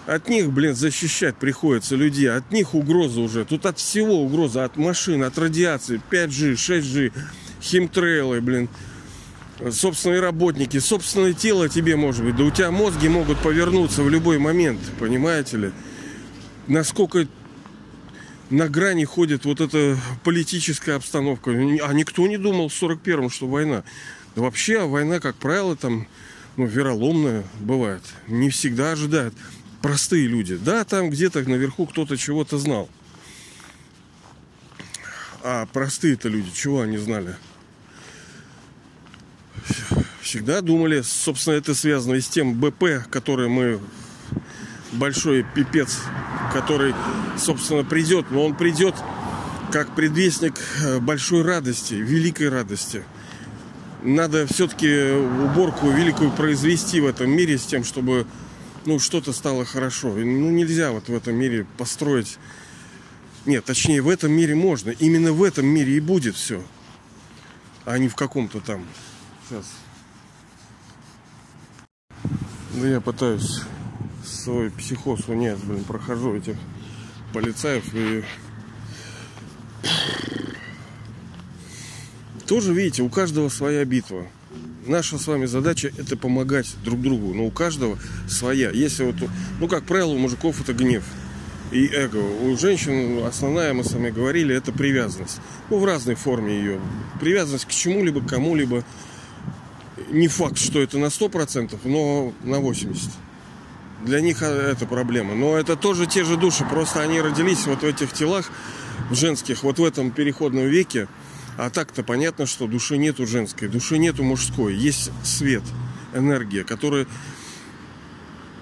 От 0.06 0.28
них, 0.28 0.52
блин, 0.52 0.74
защищать 0.74 1.36
приходится 1.36 1.96
людей. 1.96 2.30
От 2.30 2.50
них 2.52 2.74
угроза 2.74 3.20
уже. 3.20 3.44
Тут 3.44 3.64
от 3.64 3.78
всего 3.78 4.22
угроза. 4.22 4.64
От 4.64 4.76
машин, 4.76 5.22
от 5.22 5.38
радиации. 5.38 6.00
5G, 6.10 6.52
6G, 6.54 7.12
химтрейлы, 7.62 8.40
блин. 8.40 8.68
Собственные 9.70 10.20
работники, 10.20 10.78
собственное 10.78 11.32
тело 11.32 11.68
тебе 11.68 11.96
может 11.96 12.24
быть. 12.24 12.36
Да 12.36 12.44
у 12.44 12.50
тебя 12.50 12.70
мозги 12.70 13.08
могут 13.08 13.38
повернуться 13.38 14.02
в 14.02 14.10
любой 14.10 14.38
момент. 14.38 14.80
Понимаете 14.98 15.56
ли? 15.56 15.72
Насколько 16.66 17.26
на 18.50 18.68
грани 18.68 19.04
ходит 19.04 19.46
вот 19.46 19.60
эта 19.60 19.96
политическая 20.22 20.96
обстановка. 20.96 21.50
А 21.50 21.92
никто 21.94 22.26
не 22.26 22.36
думал 22.36 22.68
в 22.68 22.82
41-м, 22.82 23.30
что 23.30 23.46
война. 23.46 23.84
вообще 24.34 24.86
война, 24.86 25.18
как 25.18 25.36
правило, 25.36 25.76
там 25.76 26.06
ну, 26.58 26.66
вероломная 26.66 27.44
бывает. 27.60 28.02
Не 28.28 28.50
всегда 28.50 28.92
ожидает 28.92 29.32
простые 29.84 30.26
люди. 30.26 30.56
Да, 30.56 30.82
там 30.84 31.10
где-то 31.10 31.46
наверху 31.46 31.84
кто-то 31.84 32.16
чего-то 32.16 32.56
знал. 32.56 32.88
А 35.42 35.66
простые-то 35.66 36.30
люди, 36.30 36.50
чего 36.54 36.80
они 36.80 36.96
знали? 36.96 37.36
Всегда 40.22 40.62
думали, 40.62 41.02
собственно, 41.02 41.56
это 41.56 41.74
связано 41.74 42.14
и 42.14 42.22
с 42.22 42.28
тем 42.28 42.58
БП, 42.58 43.06
который 43.10 43.50
мы 43.50 43.78
большой 44.92 45.44
пипец, 45.54 45.98
который, 46.54 46.94
собственно, 47.36 47.84
придет, 47.84 48.30
но 48.30 48.42
он 48.46 48.56
придет 48.56 48.94
как 49.70 49.94
предвестник 49.94 50.54
э, 50.82 50.98
большой 50.98 51.42
радости, 51.42 51.92
великой 51.92 52.48
радости. 52.48 53.02
Надо 54.02 54.46
все-таки 54.46 55.10
уборку 55.12 55.90
великую 55.90 56.30
произвести 56.30 57.02
в 57.02 57.06
этом 57.06 57.30
мире 57.30 57.58
с 57.58 57.66
тем, 57.66 57.84
чтобы 57.84 58.26
ну, 58.86 58.98
что-то 58.98 59.32
стало 59.32 59.64
хорошо. 59.64 60.08
Ну, 60.14 60.50
нельзя 60.50 60.92
вот 60.92 61.08
в 61.08 61.14
этом 61.14 61.34
мире 61.34 61.66
построить... 61.78 62.38
Нет, 63.46 63.64
точнее, 63.64 64.00
в 64.00 64.08
этом 64.08 64.32
мире 64.32 64.54
можно. 64.54 64.90
Именно 64.90 65.32
в 65.32 65.42
этом 65.42 65.66
мире 65.66 65.96
и 65.96 66.00
будет 66.00 66.34
все. 66.34 66.62
А 67.84 67.98
не 67.98 68.08
в 68.08 68.14
каком-то 68.14 68.60
там. 68.60 68.86
Сейчас. 69.48 69.66
Да 72.74 72.88
я 72.88 73.00
пытаюсь 73.00 73.62
свой 74.24 74.70
психоз 74.70 75.28
унять, 75.28 75.62
блин, 75.64 75.84
прохожу 75.84 76.34
этих 76.34 76.56
полицаев 77.32 77.84
и 77.94 78.24
тоже, 82.46 82.72
видите, 82.72 83.02
у 83.02 83.08
каждого 83.08 83.48
своя 83.48 83.84
битва 83.84 84.26
наша 84.86 85.18
с 85.18 85.26
вами 85.26 85.46
задача 85.46 85.90
это 85.98 86.16
помогать 86.16 86.74
друг 86.84 87.00
другу. 87.00 87.34
Но 87.34 87.44
у 87.44 87.50
каждого 87.50 87.98
своя. 88.28 88.70
Если 88.70 89.04
вот, 89.04 89.16
ну, 89.60 89.68
как 89.68 89.84
правило, 89.84 90.12
у 90.12 90.18
мужиков 90.18 90.60
это 90.60 90.72
гнев 90.72 91.04
и 91.72 91.88
эго. 91.92 92.18
У 92.18 92.56
женщин 92.56 93.24
основная, 93.26 93.74
мы 93.74 93.84
с 93.84 93.92
вами 93.92 94.10
говорили, 94.10 94.54
это 94.54 94.72
привязанность. 94.72 95.40
Ну, 95.70 95.78
в 95.78 95.84
разной 95.84 96.14
форме 96.14 96.54
ее. 96.56 96.80
Привязанность 97.20 97.64
к 97.64 97.70
чему-либо, 97.70 98.20
к 98.20 98.28
кому-либо. 98.28 98.84
Не 100.10 100.28
факт, 100.28 100.58
что 100.58 100.80
это 100.80 100.98
на 100.98 101.06
100%, 101.06 101.78
но 101.84 102.32
на 102.42 102.56
80%. 102.56 103.10
Для 104.04 104.20
них 104.20 104.42
а, 104.42 104.70
это 104.70 104.86
проблема. 104.86 105.34
Но 105.34 105.56
это 105.56 105.76
тоже 105.76 106.06
те 106.06 106.24
же 106.24 106.36
души, 106.36 106.64
просто 106.68 107.00
они 107.00 107.20
родились 107.20 107.66
вот 107.66 107.80
в 107.80 107.84
этих 107.84 108.12
телах, 108.12 108.50
в 109.10 109.14
женских, 109.14 109.62
вот 109.62 109.78
в 109.78 109.84
этом 109.84 110.10
переходном 110.10 110.66
веке. 110.66 111.08
А 111.56 111.70
так-то 111.70 112.02
понятно, 112.02 112.46
что 112.46 112.66
души 112.66 112.96
нету 112.96 113.26
женской, 113.26 113.68
души 113.68 113.98
нету 113.98 114.24
мужской. 114.24 114.74
Есть 114.74 115.10
свет, 115.22 115.62
энергия, 116.14 116.64
которая 116.64 117.06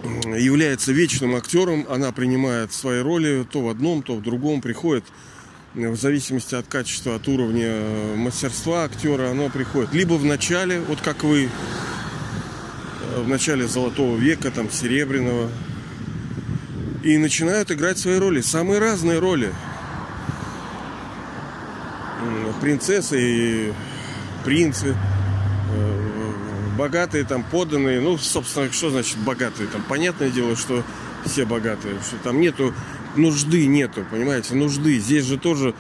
является 0.03 0.93
вечным 0.93 1.35
актером. 1.35 1.87
Она 1.89 2.13
принимает 2.13 2.73
свои 2.73 3.01
роли 3.01 3.47
то 3.51 3.63
в 3.63 3.69
одном, 3.69 4.03
то 4.03 4.17
в 4.17 4.23
другом. 4.23 4.61
Приходит 4.61 5.05
в 5.75 5.97
зависимости 5.97 6.55
от 6.55 6.67
качества, 6.67 7.15
от 7.15 7.27
уровня 7.29 8.17
мастерства 8.17 8.85
актера, 8.85 9.31
оно 9.31 9.49
приходит 9.49 9.95
либо 9.95 10.15
в 10.15 10.25
начале, 10.25 10.81
вот 10.81 11.01
как 11.01 11.25
вы, 11.25 11.49
в 13.17 13.27
начале 13.27 13.67
Золотого 13.67 14.19
века, 14.19 14.51
там, 14.51 14.71
Серебряного. 14.71 15.51
И 17.03 17.17
начинают 17.17 17.71
играть 17.73 17.99
свои 17.99 18.19
роли, 18.19 18.43
самые 18.43 18.81
разные 18.81 19.19
роли. 19.19 19.53
Принцессы 22.63 23.19
и 23.21 23.73
принцы, 24.45 24.97
э, 25.75 26.33
богатые 26.79 27.25
там 27.25 27.43
поданные, 27.43 28.01
ну, 28.01 28.17
собственно, 28.17 28.73
что 28.73 28.89
значит 28.89 29.19
богатые? 29.19 29.69
Там 29.69 29.83
понятное 29.83 30.31
дело, 30.31 30.57
что 30.57 30.83
все 31.27 31.45
богатые, 31.45 31.97
что 32.07 32.17
там 32.23 32.41
нету 32.41 32.73
нужды 33.17 33.67
нету, 33.67 34.07
понимаете, 34.11 34.55
нужды. 34.55 34.99
Здесь 34.99 35.27
же 35.27 35.39
тоже 35.39 35.75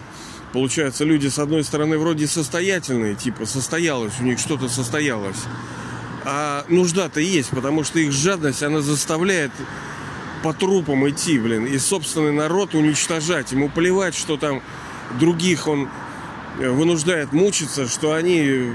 Получается, 0.53 1.05
люди, 1.05 1.29
с 1.29 1.39
одной 1.39 1.65
стороны, 1.65 1.97
вроде 1.97 2.27
состоятельные, 2.27 3.15
типа 3.15 3.47
состоялось, 3.47 4.12
у 4.21 4.25
них 4.25 4.39
что-то 4.39 4.69
состоялось. 4.69 5.39
А 6.25 6.67
нужда-то 6.69 7.21
есть, 7.21 7.49
потому 7.51 7.85
что 7.85 7.99
их 7.99 8.12
жадность, 8.12 8.62
она 8.62 8.83
заставляет 8.83 9.51
по 10.43 10.53
трупам 10.53 11.09
идти, 11.09 11.39
блин, 11.39 11.65
и 11.65 11.79
собственный 11.79 12.33
народ 12.33 12.75
уничтожать. 12.75 13.53
Ему 13.53 13.71
плевать, 13.71 14.15
что 14.15 14.37
там 14.37 14.61
других 15.19 15.69
он 15.69 15.89
вынуждает 16.71 17.33
мучиться, 17.33 17.88
что 17.88 18.12
они 18.12 18.73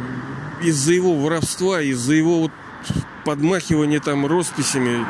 из-за 0.61 0.93
его 0.93 1.13
воровства, 1.15 1.81
из-за 1.81 2.13
его 2.13 2.41
вот 2.41 2.51
подмахивания 3.25 3.99
там 3.99 4.25
росписями, 4.25 5.05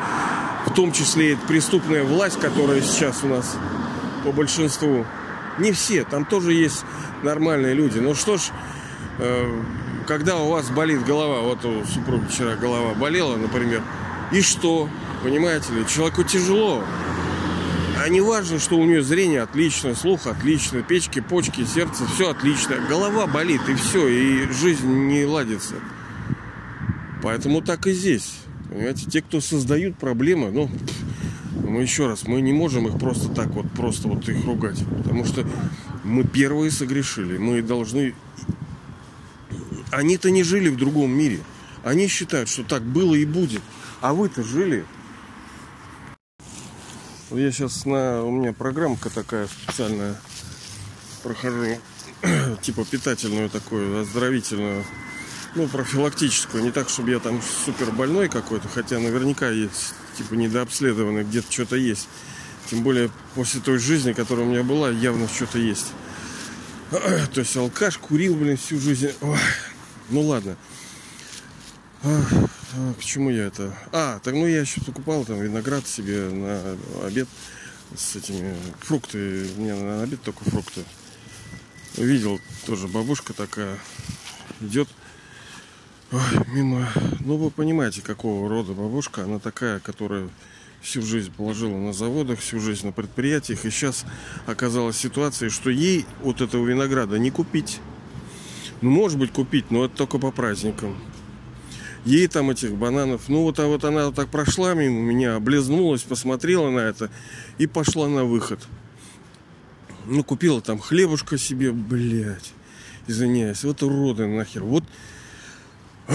в 0.66 0.74
том 0.74 0.92
числе 0.92 1.32
и 1.32 1.36
преступная 1.48 2.04
власть, 2.04 2.38
которая 2.40 2.80
сейчас 2.82 3.22
у 3.22 3.28
нас 3.28 3.56
по 4.24 4.32
большинству, 4.32 5.06
не 5.58 5.72
все, 5.72 6.04
там 6.04 6.24
тоже 6.24 6.52
есть 6.52 6.84
нормальные 7.22 7.74
люди. 7.74 7.98
Ну 7.98 8.14
что 8.14 8.36
ж, 8.36 8.50
э, 9.18 9.62
когда 10.06 10.36
у 10.36 10.48
вас 10.48 10.70
болит 10.70 11.04
голова, 11.04 11.40
вот 11.40 11.64
у 11.64 11.84
супруги 11.84 12.26
вчера 12.26 12.56
голова 12.56 12.94
болела, 12.94 13.36
например, 13.36 13.82
и 14.32 14.42
что? 14.42 14.88
Понимаете 15.22 15.72
ли, 15.72 15.86
человеку 15.86 16.22
тяжело. 16.22 16.84
А 18.00 18.08
не 18.08 18.20
важно, 18.20 18.60
что 18.60 18.78
у 18.78 18.84
нее 18.84 19.02
зрение 19.02 19.42
отлично, 19.42 19.94
слух 19.94 20.28
отлично, 20.28 20.82
печки, 20.82 21.20
почки, 21.20 21.64
сердце, 21.64 22.06
все 22.06 22.30
отлично. 22.30 22.76
Голова 22.88 23.26
болит, 23.26 23.60
и 23.68 23.74
все, 23.74 24.06
и 24.06 24.52
жизнь 24.52 24.86
не 24.86 25.24
ладится. 25.24 25.74
Поэтому 27.22 27.60
так 27.60 27.88
и 27.88 27.92
здесь. 27.92 28.36
Понимаете, 28.68 29.10
те, 29.10 29.20
кто 29.20 29.40
создают 29.40 29.96
проблемы, 29.96 30.52
ну, 30.52 30.70
мы 31.68 31.82
еще 31.82 32.06
раз, 32.06 32.26
мы 32.26 32.40
не 32.40 32.52
можем 32.52 32.86
их 32.86 32.98
просто 32.98 33.30
так 33.30 33.48
вот, 33.48 33.68
просто 33.72 34.06
вот 34.06 34.28
их 34.28 34.44
ругать. 34.44 34.78
Потому 34.98 35.24
что 35.24 35.44
мы 36.04 36.22
первые 36.22 36.70
согрешили. 36.70 37.36
Мы 37.36 37.62
должны... 37.62 38.14
Они-то 39.90 40.30
не 40.30 40.44
жили 40.44 40.68
в 40.68 40.76
другом 40.76 41.10
мире. 41.10 41.40
Они 41.82 42.06
считают, 42.06 42.48
что 42.48 42.62
так 42.62 42.82
было 42.82 43.16
и 43.16 43.24
будет. 43.24 43.62
А 44.00 44.14
вы-то 44.14 44.44
жили. 44.44 44.84
Я 47.30 47.52
сейчас 47.52 47.84
на... 47.84 48.22
У 48.22 48.30
меня 48.30 48.54
программка 48.54 49.10
такая 49.10 49.48
специальная. 49.48 50.16
Прохожу. 51.22 51.78
типа 52.62 52.86
питательную 52.86 53.50
такую, 53.50 54.00
оздоровительную. 54.00 54.84
Ну, 55.54 55.68
профилактическую. 55.68 56.62
Не 56.62 56.70
так, 56.70 56.88
чтобы 56.88 57.10
я 57.10 57.18
там 57.18 57.42
супер 57.42 57.90
больной 57.90 58.28
какой-то. 58.28 58.68
Хотя 58.68 58.98
наверняка 58.98 59.50
есть 59.50 59.94
типа 60.16 60.34
недообследованы, 60.34 61.20
где-то 61.20 61.52
что-то 61.52 61.76
есть. 61.76 62.08
Тем 62.70 62.82
более 62.82 63.10
после 63.34 63.60
той 63.60 63.78
жизни, 63.78 64.12
которая 64.12 64.46
у 64.46 64.48
меня 64.48 64.62
была, 64.62 64.90
явно 64.90 65.28
что-то 65.28 65.58
есть. 65.58 65.92
То 66.90 67.40
есть 67.40 67.56
алкаш 67.56 67.98
курил, 67.98 68.36
блин, 68.36 68.56
всю 68.56 68.78
жизнь. 68.78 69.12
Ой. 69.20 69.38
Ну 70.08 70.22
ладно. 70.22 70.56
К 72.02 73.04
чему 73.04 73.30
я 73.30 73.46
это? 73.46 73.76
А, 73.92 74.20
так 74.20 74.34
ну 74.34 74.46
я 74.46 74.60
еще 74.60 74.80
покупал 74.80 75.24
там 75.24 75.40
виноград 75.40 75.86
себе 75.86 76.28
на 76.28 76.76
обед 77.04 77.28
с 77.96 78.16
этими 78.16 78.54
фрукты. 78.80 79.48
Мне 79.56 79.74
на 79.74 80.02
обед 80.02 80.22
только 80.22 80.44
фрукты. 80.44 80.84
Видел 81.96 82.38
тоже 82.66 82.86
бабушка 82.86 83.32
такая 83.32 83.78
идет 84.60 84.88
Ой, 86.10 86.20
мимо. 86.54 86.88
Ну, 87.20 87.36
вы 87.36 87.50
понимаете, 87.50 88.00
какого 88.00 88.48
рода 88.48 88.72
бабушка. 88.72 89.24
Она 89.24 89.38
такая, 89.38 89.78
которая 89.78 90.30
всю 90.80 91.02
жизнь 91.02 91.30
положила 91.30 91.76
на 91.76 91.92
заводах, 91.92 92.38
всю 92.38 92.60
жизнь 92.60 92.86
на 92.86 92.92
предприятиях. 92.92 93.66
И 93.66 93.70
сейчас 93.70 94.06
оказалась 94.46 94.96
ситуация, 94.96 95.50
что 95.50 95.68
ей 95.68 96.06
вот 96.22 96.40
этого 96.40 96.64
винограда 96.64 97.18
не 97.18 97.30
купить. 97.30 97.80
Ну, 98.80 98.88
может 98.88 99.18
быть, 99.18 99.32
купить, 99.32 99.70
но 99.70 99.84
это 99.84 99.96
только 99.96 100.18
по 100.18 100.30
праздникам. 100.30 100.96
Ей 102.08 102.26
там 102.26 102.48
этих 102.48 102.74
бананов, 102.74 103.28
ну 103.28 103.42
вот, 103.42 103.58
а 103.58 103.66
вот 103.66 103.84
она 103.84 104.06
вот 104.06 104.14
так 104.14 104.30
прошла 104.30 104.72
мимо 104.72 104.98
меня, 104.98 105.36
облизнулась, 105.36 106.00
посмотрела 106.00 106.70
на 106.70 106.78
это 106.78 107.10
и 107.58 107.66
пошла 107.66 108.08
на 108.08 108.24
выход. 108.24 108.66
Ну, 110.06 110.24
купила 110.24 110.62
там 110.62 110.78
хлебушка 110.78 111.36
себе, 111.36 111.70
блядь, 111.70 112.54
извиняюсь, 113.06 113.62
вот 113.62 113.82
уроды 113.82 114.26
нахер. 114.26 114.64
Вот 114.64 114.84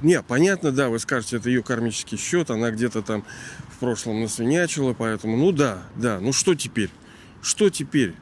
не, 0.00 0.22
понятно, 0.22 0.72
да, 0.72 0.88
вы 0.88 0.98
скажете, 0.98 1.36
это 1.36 1.50
ее 1.50 1.62
кармический 1.62 2.16
счет, 2.16 2.48
она 2.48 2.70
где-то 2.70 3.02
там 3.02 3.26
в 3.74 3.80
прошлом 3.80 4.22
насвинячила, 4.22 4.94
поэтому, 4.94 5.36
ну 5.36 5.52
да, 5.52 5.82
да, 5.96 6.18
ну 6.18 6.32
что 6.32 6.54
теперь? 6.54 6.88
Что 7.42 7.68
теперь? 7.68 8.14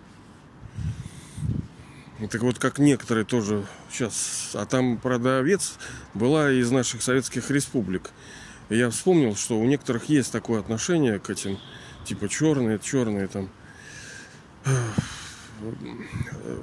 Так 2.30 2.42
вот, 2.42 2.58
как 2.58 2.78
некоторые 2.78 3.24
тоже 3.24 3.66
сейчас, 3.90 4.50
а 4.54 4.64
там 4.64 4.96
продавец 4.96 5.74
была 6.14 6.52
из 6.52 6.70
наших 6.70 7.02
советских 7.02 7.50
республик. 7.50 8.10
И 8.68 8.76
я 8.76 8.90
вспомнил, 8.90 9.34
что 9.34 9.58
у 9.58 9.64
некоторых 9.64 10.04
есть 10.08 10.30
такое 10.30 10.60
отношение 10.60 11.18
к 11.18 11.30
этим, 11.30 11.58
типа 12.04 12.28
черные, 12.28 12.78
черные 12.78 13.26
там. 13.26 13.50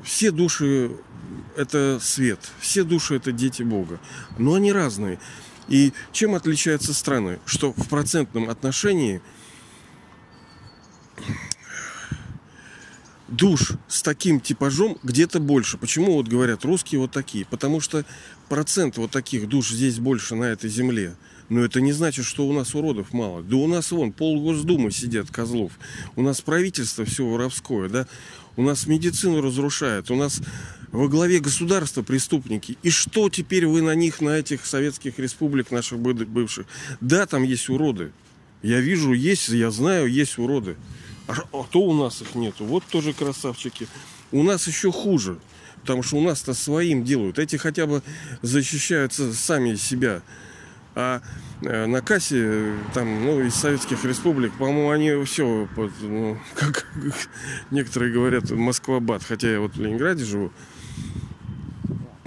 Все 0.03 0.31
души 0.31 0.91
это 1.55 1.99
свет, 2.01 2.39
все 2.59 2.83
души 2.83 3.15
это 3.15 3.31
дети 3.31 3.63
Бога, 3.63 3.99
но 4.37 4.55
они 4.55 4.71
разные. 4.71 5.19
И 5.67 5.93
чем 6.11 6.35
отличаются 6.35 6.93
страны? 6.93 7.39
Что 7.45 7.73
в 7.73 7.87
процентном 7.89 8.49
отношении 8.49 9.21
душ 13.31 13.73
с 13.87 14.01
таким 14.01 14.39
типажом 14.39 14.97
где-то 15.03 15.39
больше. 15.39 15.77
Почему 15.77 16.13
вот 16.13 16.27
говорят 16.27 16.65
русские 16.65 17.01
вот 17.01 17.11
такие? 17.11 17.45
Потому 17.45 17.79
что 17.79 18.05
процент 18.47 18.97
вот 18.97 19.11
таких 19.11 19.47
душ 19.47 19.69
здесь 19.69 19.99
больше 19.99 20.35
на 20.35 20.45
этой 20.45 20.69
земле. 20.69 21.15
Но 21.49 21.61
это 21.61 21.81
не 21.81 21.93
значит, 21.93 22.25
что 22.25 22.47
у 22.47 22.53
нас 22.53 22.75
уродов 22.75 23.11
мало. 23.11 23.41
Да 23.41 23.57
у 23.57 23.67
нас 23.67 23.91
вон 23.91 24.11
пол 24.11 24.41
Госдумы 24.41 24.91
сидят 24.91 25.31
козлов. 25.31 25.71
У 26.15 26.21
нас 26.21 26.41
правительство 26.41 27.05
все 27.05 27.25
воровское, 27.25 27.89
да. 27.89 28.07
У 28.55 28.61
нас 28.61 28.85
медицину 28.87 29.41
разрушают. 29.41 30.11
У 30.11 30.15
нас 30.15 30.41
во 30.91 31.07
главе 31.07 31.39
государства 31.39 32.03
преступники. 32.03 32.77
И 32.83 32.91
что 32.91 33.29
теперь 33.29 33.65
вы 33.65 33.81
на 33.81 33.95
них, 33.95 34.21
на 34.21 34.37
этих 34.37 34.65
советских 34.65 35.17
республик 35.17 35.71
наших 35.71 35.99
бывших? 35.99 36.67
Да, 37.01 37.25
там 37.25 37.43
есть 37.43 37.69
уроды. 37.69 38.11
Я 38.61 38.79
вижу, 38.79 39.13
есть, 39.13 39.49
я 39.49 39.71
знаю, 39.71 40.07
есть 40.07 40.37
уроды. 40.37 40.75
А, 41.29 41.33
а 41.53 41.63
то 41.69 41.81
у 41.81 41.93
нас 41.93 42.21
их 42.21 42.33
нету. 42.33 42.65
Вот 42.65 42.83
тоже 42.85 43.13
красавчики. 43.13 43.87
У 44.31 44.41
нас 44.41 44.67
еще 44.67 44.91
хуже. 44.91 45.37
Потому 45.81 46.01
что 46.01 46.17
у 46.17 46.21
нас-то 46.21 46.55
своим 46.55 47.03
делают. 47.03 47.37
Эти 47.37 47.55
хотя 47.55 47.85
бы 47.85 48.01
защищаются 48.41 49.31
сами 49.33 49.75
себя. 49.75 50.23
А 50.95 51.21
э, 51.61 51.85
на 51.85 52.01
кассе, 52.01 52.73
там, 52.95 53.25
ну, 53.25 53.41
из 53.41 53.53
советских 53.53 54.03
республик, 54.05 54.51
по-моему, 54.53 54.89
они 54.89 55.23
все, 55.25 55.69
ну, 56.01 56.37
как 56.55 56.87
некоторые 57.69 58.11
говорят, 58.11 58.49
Москва-Бат. 58.49 59.23
Хотя 59.23 59.51
я 59.51 59.59
вот 59.59 59.75
в 59.75 59.81
Ленинграде 59.81 60.25
живу. 60.25 60.51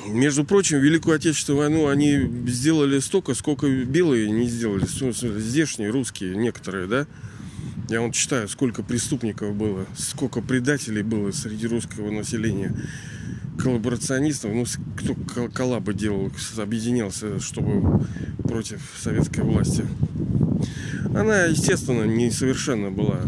Между 0.07 0.45
прочим, 0.45 0.79
Великую 0.79 1.17
Отечественную 1.17 1.63
войну 1.63 1.89
они 1.89 2.21
сделали 2.47 3.01
столько, 3.01 3.35
сколько 3.35 3.69
белые 3.69 4.31
не 4.31 4.47
сделали. 4.47 4.87
Здешние, 4.87 5.91
русские, 5.91 6.37
некоторые, 6.37 6.87
да? 6.87 7.07
Я 7.89 8.01
вот 8.01 8.15
читаю, 8.15 8.49
сколько 8.49 8.83
преступников 8.83 9.55
было, 9.55 9.87
сколько 9.97 10.41
предателей 10.41 11.03
было 11.03 11.31
среди 11.33 11.67
русского 11.67 12.11
населения, 12.11 12.75
коллаборационистов, 13.59 14.53
ну, 14.53 14.65
кто 14.97 15.49
коллабы 15.49 15.95
делал, 15.95 16.31
объединялся, 16.57 17.39
чтобы 17.41 18.07
против 18.45 18.81
советской 18.97 19.41
власти. 19.41 19.85
Она, 21.15 21.45
естественно, 21.45 22.05
несовершенна 22.05 22.91
была. 22.91 23.21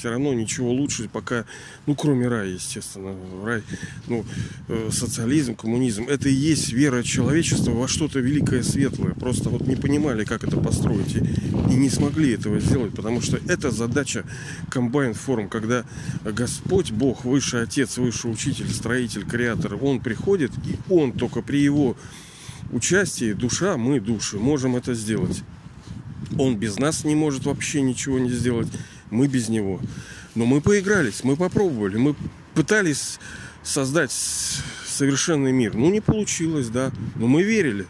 Все 0.00 0.08
равно 0.08 0.32
ничего 0.32 0.72
лучше 0.72 1.10
пока, 1.12 1.44
ну, 1.84 1.94
кроме 1.94 2.26
рая, 2.26 2.48
естественно. 2.48 3.14
Рай, 3.44 3.62
ну, 4.08 4.24
э, 4.68 4.88
социализм, 4.90 5.54
коммунизм, 5.54 6.04
это 6.08 6.30
и 6.30 6.32
есть 6.32 6.72
вера 6.72 7.02
человечества 7.02 7.72
во 7.72 7.86
что-то 7.86 8.18
великое, 8.18 8.62
светлое. 8.62 9.12
Просто 9.12 9.50
вот 9.50 9.66
не 9.66 9.76
понимали, 9.76 10.24
как 10.24 10.42
это 10.42 10.56
построить. 10.56 11.16
И, 11.16 11.18
и 11.18 11.74
не 11.76 11.90
смогли 11.90 12.32
этого 12.32 12.60
сделать, 12.60 12.94
потому 12.94 13.20
что 13.20 13.38
это 13.46 13.70
задача 13.70 14.24
комбайн 14.70 15.12
форм, 15.12 15.50
когда 15.50 15.84
Господь, 16.24 16.92
Бог, 16.92 17.26
Высший 17.26 17.64
Отец, 17.64 17.98
Высший 17.98 18.32
Учитель, 18.32 18.70
Строитель, 18.70 19.26
Креатор, 19.26 19.76
Он 19.84 20.00
приходит, 20.00 20.50
и 20.64 20.78
Он 20.90 21.12
только 21.12 21.42
при 21.42 21.60
Его 21.60 21.94
участии, 22.72 23.34
душа, 23.34 23.76
мы 23.76 24.00
души, 24.00 24.38
можем 24.38 24.76
это 24.76 24.94
сделать. 24.94 25.42
Он 26.38 26.56
без 26.56 26.78
нас 26.78 27.04
не 27.04 27.14
может 27.14 27.44
вообще 27.44 27.82
ничего 27.82 28.18
не 28.18 28.30
сделать, 28.30 28.68
мы 29.10 29.26
без 29.26 29.48
него. 29.48 29.80
Но 30.34 30.46
мы 30.46 30.60
поигрались, 30.60 31.24
мы 31.24 31.36
попробовали, 31.36 31.96
мы 31.96 32.14
пытались 32.54 33.18
создать 33.62 34.12
совершенный 34.86 35.52
мир. 35.52 35.74
Ну, 35.74 35.90
не 35.90 36.00
получилось, 36.00 36.68
да, 36.68 36.92
но 37.16 37.26
мы 37.26 37.42
верили. 37.42 37.86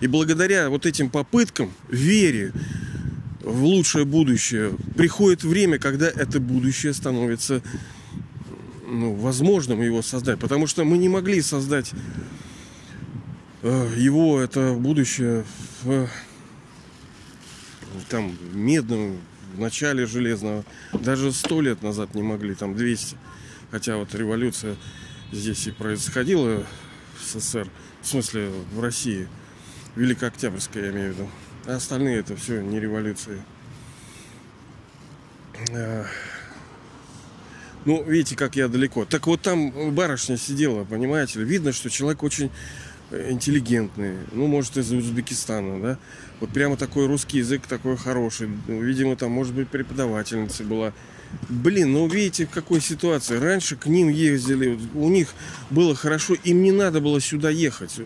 И 0.00 0.06
благодаря 0.06 0.70
вот 0.70 0.86
этим 0.86 1.10
попыткам, 1.10 1.72
вере 1.88 2.52
в 3.42 3.64
лучшее 3.64 4.04
будущее, 4.04 4.72
приходит 4.96 5.42
время, 5.42 5.78
когда 5.78 6.08
это 6.08 6.40
будущее 6.40 6.92
становится 6.92 7.62
ну, 8.86 9.14
возможным 9.14 9.80
его 9.80 10.02
создать. 10.02 10.38
Потому 10.38 10.66
что 10.66 10.84
мы 10.84 10.98
не 10.98 11.08
могли 11.08 11.40
создать 11.40 11.92
э, 13.62 13.94
его, 13.96 14.40
это 14.40 14.74
будущее, 14.74 15.44
в 15.82 16.08
там 18.08 18.36
медном, 18.52 19.18
в 19.54 19.60
начале 19.60 20.06
железного. 20.06 20.64
Даже 20.92 21.32
сто 21.32 21.60
лет 21.60 21.82
назад 21.82 22.14
не 22.14 22.22
могли, 22.22 22.54
там 22.54 22.74
200. 22.74 23.16
Хотя 23.70 23.96
вот 23.96 24.14
революция 24.14 24.76
здесь 25.32 25.66
и 25.66 25.70
происходила 25.70 26.64
в 27.18 27.24
СССР, 27.24 27.68
в 28.02 28.06
смысле 28.06 28.50
в 28.72 28.80
России, 28.80 29.28
Великооктябрьская, 29.96 30.86
я 30.86 30.90
имею 30.90 31.12
в 31.12 31.16
виду. 31.16 31.28
А 31.66 31.76
остальные 31.76 32.18
это 32.18 32.36
все 32.36 32.60
не 32.60 32.80
революции. 32.80 33.42
А, 35.72 36.06
ну, 37.84 38.02
видите, 38.04 38.36
как 38.36 38.56
я 38.56 38.68
далеко. 38.68 39.04
Так 39.04 39.26
вот 39.26 39.42
там 39.42 39.94
барышня 39.94 40.36
сидела, 40.36 40.84
понимаете 40.84 41.42
Видно, 41.42 41.72
что 41.72 41.90
человек 41.90 42.22
очень 42.22 42.50
интеллигентный. 43.10 44.16
Ну, 44.32 44.46
может, 44.46 44.76
из 44.76 44.92
Узбекистана, 44.92 45.80
да. 45.80 45.98
Вот 46.40 46.50
прямо 46.50 46.76
такой 46.76 47.06
русский 47.06 47.38
язык 47.38 47.66
такой 47.66 47.96
хороший. 47.96 48.48
Видимо, 48.66 49.16
там, 49.16 49.30
может 49.32 49.54
быть, 49.54 49.68
преподавательница 49.68 50.64
была. 50.64 50.92
Блин, 51.48 51.92
ну 51.92 52.08
видите, 52.08 52.46
в 52.46 52.50
какой 52.50 52.80
ситуации. 52.80 53.36
Раньше 53.36 53.76
к 53.76 53.86
ним 53.86 54.08
ездили, 54.08 54.78
у 54.94 55.08
них 55.08 55.28
было 55.70 55.94
хорошо, 55.94 56.34
им 56.34 56.62
не 56.62 56.72
надо 56.72 57.00
было 57.00 57.20
сюда 57.20 57.50
ехать. 57.50 58.00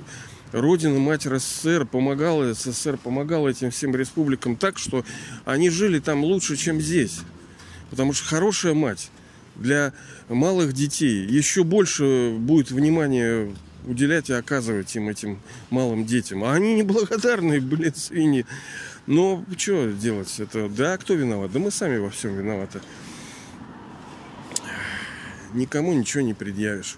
Родина, 0.52 0.98
мать 0.98 1.22
СССР 1.22 1.86
помогала, 1.86 2.52
СССР 2.54 2.96
помогала 2.96 3.48
этим 3.48 3.70
всем 3.70 3.96
республикам 3.96 4.56
так, 4.56 4.78
что 4.78 5.04
они 5.44 5.70
жили 5.70 5.98
там 5.98 6.22
лучше, 6.22 6.56
чем 6.56 6.80
здесь. 6.80 7.20
Потому 7.90 8.12
что 8.12 8.26
хорошая 8.26 8.74
мать 8.74 9.10
для 9.56 9.92
малых 10.28 10.72
детей 10.72 11.26
еще 11.26 11.64
больше 11.64 12.34
будет 12.38 12.70
внимания 12.70 13.54
уделять 13.84 14.30
и 14.30 14.32
оказывать 14.32 14.94
им 14.96 15.08
этим 15.08 15.40
малым 15.70 16.04
детям. 16.04 16.44
А 16.44 16.54
они 16.54 16.74
неблагодарные, 16.74 17.60
блин, 17.60 17.94
свиньи. 17.94 18.46
Но 19.06 19.44
что 19.56 19.90
делать? 19.92 20.34
Это 20.38 20.68
да, 20.68 20.96
кто 20.96 21.14
виноват? 21.14 21.52
Да 21.52 21.58
мы 21.58 21.70
сами 21.70 21.98
во 21.98 22.10
всем 22.10 22.36
виноваты 22.36 22.80
никому 25.54 25.92
ничего 25.94 26.22
не 26.22 26.34
предъявишь. 26.34 26.96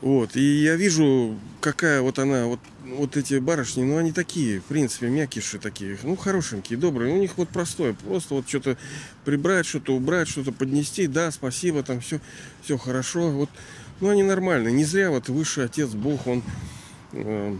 Вот, 0.00 0.36
и 0.36 0.62
я 0.62 0.76
вижу, 0.76 1.36
какая 1.60 2.02
вот 2.02 2.20
она, 2.20 2.46
вот, 2.46 2.60
вот 2.84 3.16
эти 3.16 3.38
барышни, 3.38 3.82
ну 3.82 3.96
они 3.96 4.12
такие, 4.12 4.60
в 4.60 4.64
принципе, 4.64 5.08
мякиши 5.08 5.58
такие, 5.58 5.98
ну 6.04 6.14
хорошенькие, 6.14 6.78
добрые, 6.78 7.12
у 7.12 7.18
них 7.18 7.36
вот 7.36 7.48
простое, 7.48 7.94
просто 7.94 8.34
вот 8.34 8.48
что-то 8.48 8.76
прибрать, 9.24 9.66
что-то 9.66 9.96
убрать, 9.96 10.28
что-то 10.28 10.52
поднести, 10.52 11.08
да, 11.08 11.32
спасибо, 11.32 11.82
там 11.82 12.00
все, 12.00 12.20
все 12.62 12.78
хорошо, 12.78 13.30
вот, 13.32 13.50
ну 14.00 14.10
они 14.10 14.22
нормальные, 14.22 14.72
не 14.72 14.84
зря 14.84 15.10
вот 15.10 15.28
высший 15.28 15.64
отец 15.64 15.90
Бог, 15.90 16.26
он 16.26 16.42
э, 17.12 17.56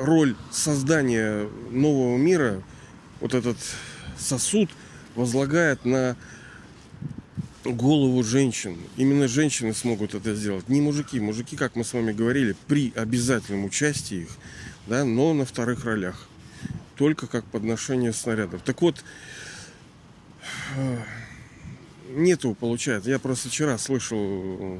роль 0.00 0.36
создания 0.50 1.48
нового 1.70 2.16
мира, 2.16 2.62
вот 3.20 3.34
этот 3.34 3.56
сосуд 4.18 4.70
возлагает 5.14 5.84
на 5.84 6.16
голову 7.64 8.22
женщин. 8.22 8.76
Именно 8.96 9.28
женщины 9.28 9.74
смогут 9.74 10.14
это 10.14 10.34
сделать. 10.34 10.68
Не 10.68 10.80
мужики. 10.80 11.18
Мужики, 11.18 11.56
как 11.56 11.74
мы 11.74 11.84
с 11.84 11.92
вами 11.92 12.12
говорили, 12.12 12.54
при 12.68 12.92
обязательном 12.94 13.64
участии 13.64 14.22
их, 14.22 14.28
да, 14.86 15.04
но 15.04 15.34
на 15.34 15.44
вторых 15.44 15.84
ролях. 15.84 16.28
Только 16.96 17.26
как 17.26 17.44
подношение 17.46 18.12
снарядов. 18.12 18.62
Так 18.62 18.80
вот, 18.82 19.04
нету, 22.10 22.56
получается. 22.58 23.10
Я 23.10 23.18
просто 23.18 23.48
вчера 23.48 23.76
слышал 23.78 24.78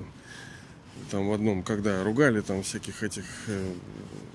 там 1.10 1.28
в 1.28 1.32
одном, 1.32 1.62
когда 1.62 2.02
ругали 2.02 2.40
там 2.40 2.62
всяких 2.62 3.02
этих, 3.02 3.24
э, 3.46 3.72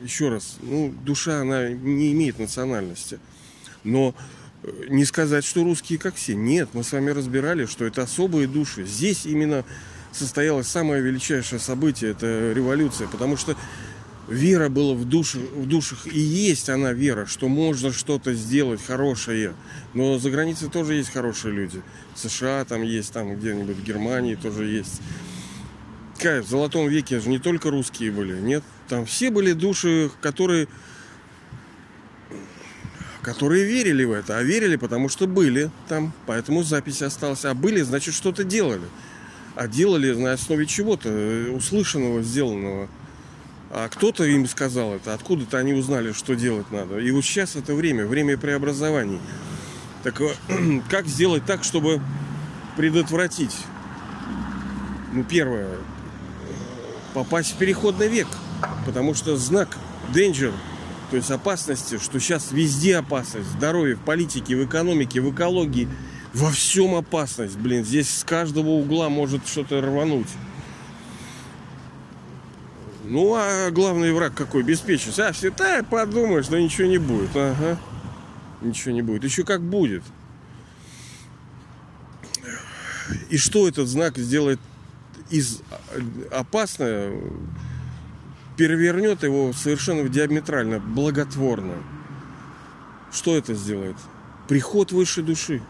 еще 0.01 0.29
раз, 0.29 0.57
ну, 0.61 0.93
душа, 1.03 1.41
она 1.41 1.69
не 1.69 2.11
имеет 2.13 2.39
национальности. 2.39 3.19
Но 3.83 4.15
не 4.89 5.05
сказать, 5.05 5.43
что 5.43 5.63
русские 5.63 5.99
как 5.99 6.15
все. 6.15 6.35
Нет, 6.35 6.69
мы 6.73 6.83
с 6.83 6.91
вами 6.91 7.11
разбирали, 7.11 7.65
что 7.65 7.85
это 7.85 8.03
особые 8.03 8.47
души. 8.47 8.85
Здесь 8.85 9.25
именно 9.25 9.65
состоялось 10.11 10.67
самое 10.67 11.01
величайшее 11.01 11.59
событие, 11.59 12.11
это 12.11 12.51
революция, 12.53 13.07
потому 13.07 13.37
что 13.37 13.55
вера 14.27 14.69
была 14.69 14.93
в, 14.93 15.05
душе, 15.05 15.39
в 15.39 15.67
душах, 15.67 16.07
и 16.07 16.19
есть 16.19 16.69
она 16.69 16.93
вера, 16.93 17.25
что 17.25 17.47
можно 17.47 17.91
что-то 17.91 18.33
сделать 18.33 18.81
хорошее. 18.85 19.53
Но 19.93 20.19
за 20.19 20.29
границей 20.29 20.69
тоже 20.69 20.95
есть 20.95 21.11
хорошие 21.11 21.53
люди. 21.53 21.81
В 22.15 22.19
США 22.19 22.65
там 22.65 22.83
есть, 22.83 23.11
там 23.13 23.35
где-нибудь 23.35 23.77
в 23.77 23.83
Германии 23.83 24.35
тоже 24.35 24.65
есть. 24.65 25.01
В 26.23 26.47
Золотом 26.47 26.87
веке 26.87 27.19
же 27.19 27.29
не 27.29 27.39
только 27.39 27.71
русские 27.71 28.11
были, 28.11 28.39
нет? 28.39 28.63
Там 28.87 29.05
все 29.05 29.31
были 29.31 29.53
души, 29.53 30.11
которые 30.21 30.67
которые 33.21 33.65
верили 33.65 34.03
в 34.03 34.11
это. 34.11 34.37
А 34.37 34.43
верили, 34.43 34.75
потому 34.75 35.09
что 35.09 35.27
были 35.27 35.71
там, 35.87 36.13
поэтому 36.25 36.63
запись 36.63 37.01
осталась. 37.01 37.45
А 37.45 37.53
были, 37.53 37.81
значит, 37.81 38.13
что-то 38.13 38.43
делали. 38.43 38.87
А 39.55 39.67
делали 39.67 40.13
на 40.13 40.33
основе 40.33 40.65
чего-то, 40.65 41.09
э, 41.09 41.49
услышанного, 41.49 42.21
сделанного. 42.21 42.87
А 43.69 43.89
кто-то 43.89 44.23
им 44.25 44.47
сказал 44.47 44.93
это, 44.93 45.13
откуда-то 45.13 45.57
они 45.57 45.73
узнали, 45.73 46.11
что 46.11 46.35
делать 46.35 46.71
надо. 46.71 46.99
И 46.99 47.09
вот 47.11 47.23
сейчас 47.23 47.55
это 47.55 47.73
время, 47.73 48.05
время 48.05 48.37
преобразований. 48.37 49.19
Так 50.03 50.21
э, 50.21 50.33
как 50.89 51.07
сделать 51.07 51.45
так, 51.45 51.63
чтобы 51.63 52.01
предотвратить? 52.75 53.55
Ну, 55.13 55.23
первое, 55.23 55.77
попасть 57.13 57.53
в 57.53 57.57
переходный 57.57 58.07
век. 58.07 58.27
Потому 58.85 59.13
что 59.13 59.35
знак 59.37 59.77
danger 60.13 60.53
то 61.11 61.17
есть 61.17 61.29
опасности, 61.29 61.99
что 61.99 62.21
сейчас 62.21 62.53
везде 62.53 62.95
опасность. 62.95 63.49
В 63.49 63.51
здоровье, 63.51 63.95
в 63.97 63.99
политике, 63.99 64.55
в 64.55 64.65
экономике, 64.65 65.19
в 65.19 65.35
экологии. 65.35 65.89
Во 66.33 66.49
всем 66.49 66.95
опасность, 66.95 67.57
блин. 67.57 67.83
Здесь 67.83 68.09
с 68.09 68.23
каждого 68.23 68.69
угла 68.69 69.09
может 69.09 69.45
что-то 69.45 69.81
рвануть. 69.81 70.29
Ну, 73.03 73.35
а 73.35 73.69
главный 73.71 74.13
враг 74.13 74.33
какой? 74.33 74.63
Беспечность. 74.63 75.19
А, 75.19 75.33
все, 75.33 75.51
да, 75.51 75.83
подумаешь, 75.83 76.47
да 76.47 76.61
ничего 76.61 76.87
не 76.87 76.97
будет. 76.97 77.35
Ага. 77.35 77.77
Ничего 78.61 78.93
не 78.93 79.01
будет. 79.01 79.25
Еще 79.25 79.43
как 79.43 79.61
будет. 79.61 80.03
И 83.29 83.35
что 83.35 83.67
этот 83.67 83.89
знак 83.89 84.17
сделает 84.17 84.61
из 85.31 85.61
опасное 86.31 87.13
перевернет 88.57 89.23
его 89.23 89.53
совершенно 89.53 90.07
диаметрально, 90.07 90.79
благотворно. 90.79 91.75
Что 93.11 93.35
это 93.35 93.55
сделает? 93.55 93.95
Приход 94.47 94.91
высшей 94.91 95.23
души. 95.23 95.61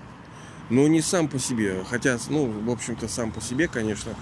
Но 0.70 0.88
не 0.88 1.02
сам 1.02 1.28
по 1.28 1.40
себе. 1.40 1.84
Хотя, 1.90 2.18
ну, 2.30 2.48
в 2.48 2.70
общем-то, 2.70 3.08
сам 3.08 3.32
по 3.32 3.42
себе, 3.42 3.68
конечно. 3.68 4.14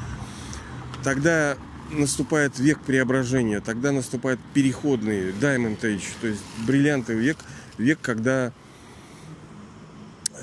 Тогда 1.04 1.58
наступает 1.91 2.60
век 2.60 2.80
преображения. 2.82 3.60
Тогда 3.62 3.91
наступает 3.91 4.39
переходный 4.54 5.32
Diamond 5.32 5.80
Age. 5.82 6.06
То 6.21 6.28
есть 6.28 6.41
бриллиантовый 6.65 7.21
век. 7.21 7.38
Век, 7.78 7.99
когда 8.02 8.52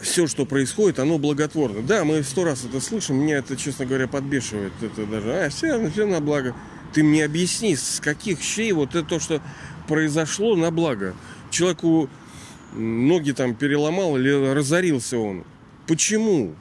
все, 0.03 0.27
что 0.27 0.47
происходит, 0.47 0.99
оно 0.99 1.19
благотворно. 1.19 1.83
Да, 1.83 2.05
мы 2.05 2.23
сто 2.23 2.45
раз 2.45 2.65
это 2.65 2.81
слышим, 2.81 3.17
меня 3.17 3.39
это, 3.39 3.57
честно 3.57 3.87
говоря, 3.87 4.09
подбешивает. 4.09 4.73
Это 4.81 5.07
даже, 5.07 5.33
а, 5.33 5.49
все, 5.51 5.91
все 5.91 6.07
на 6.07 6.21
благо. 6.21 6.55
Ты 6.93 7.03
мне 7.03 7.25
объясни, 7.25 7.77
с 7.77 8.01
каких 8.01 8.41
щей 8.41 8.73
вот 8.73 8.95
это 8.95 9.07
то, 9.07 9.21
что 9.21 9.43
произошло 9.89 10.57
на 10.57 10.71
благо. 10.71 11.15
Человеку 11.51 12.09
ноги 12.75 13.33
там 13.33 13.55
переломал 13.55 14.17
или 14.17 14.31
разорился 14.31 15.19
он. 15.19 15.45
Почему 15.87 16.55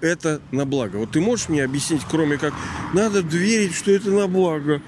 это 0.00 0.40
на 0.50 0.64
благо? 0.64 0.96
Вот 0.96 1.12
ты 1.12 1.20
можешь 1.20 1.48
мне 1.48 1.64
объяснить, 1.64 2.02
кроме 2.08 2.38
как 2.38 2.54
надо 2.94 3.20
верить, 3.20 3.74
что 3.74 3.90
это 3.90 4.10
на 4.10 4.28
благо? 4.28 4.80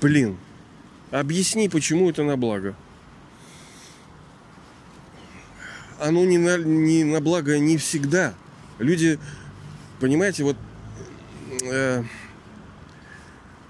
Блин, 0.00 0.36
объясни, 1.10 1.68
почему 1.68 2.08
это 2.08 2.22
на 2.22 2.36
благо. 2.36 2.74
Оно 6.00 6.24
не 6.24 6.38
на, 6.38 6.56
не 6.58 7.04
на 7.04 7.20
благо 7.20 7.58
не 7.58 7.76
всегда. 7.76 8.34
Люди, 8.78 9.18
понимаете, 10.00 10.44
вот 10.44 10.56
э, 11.64 12.02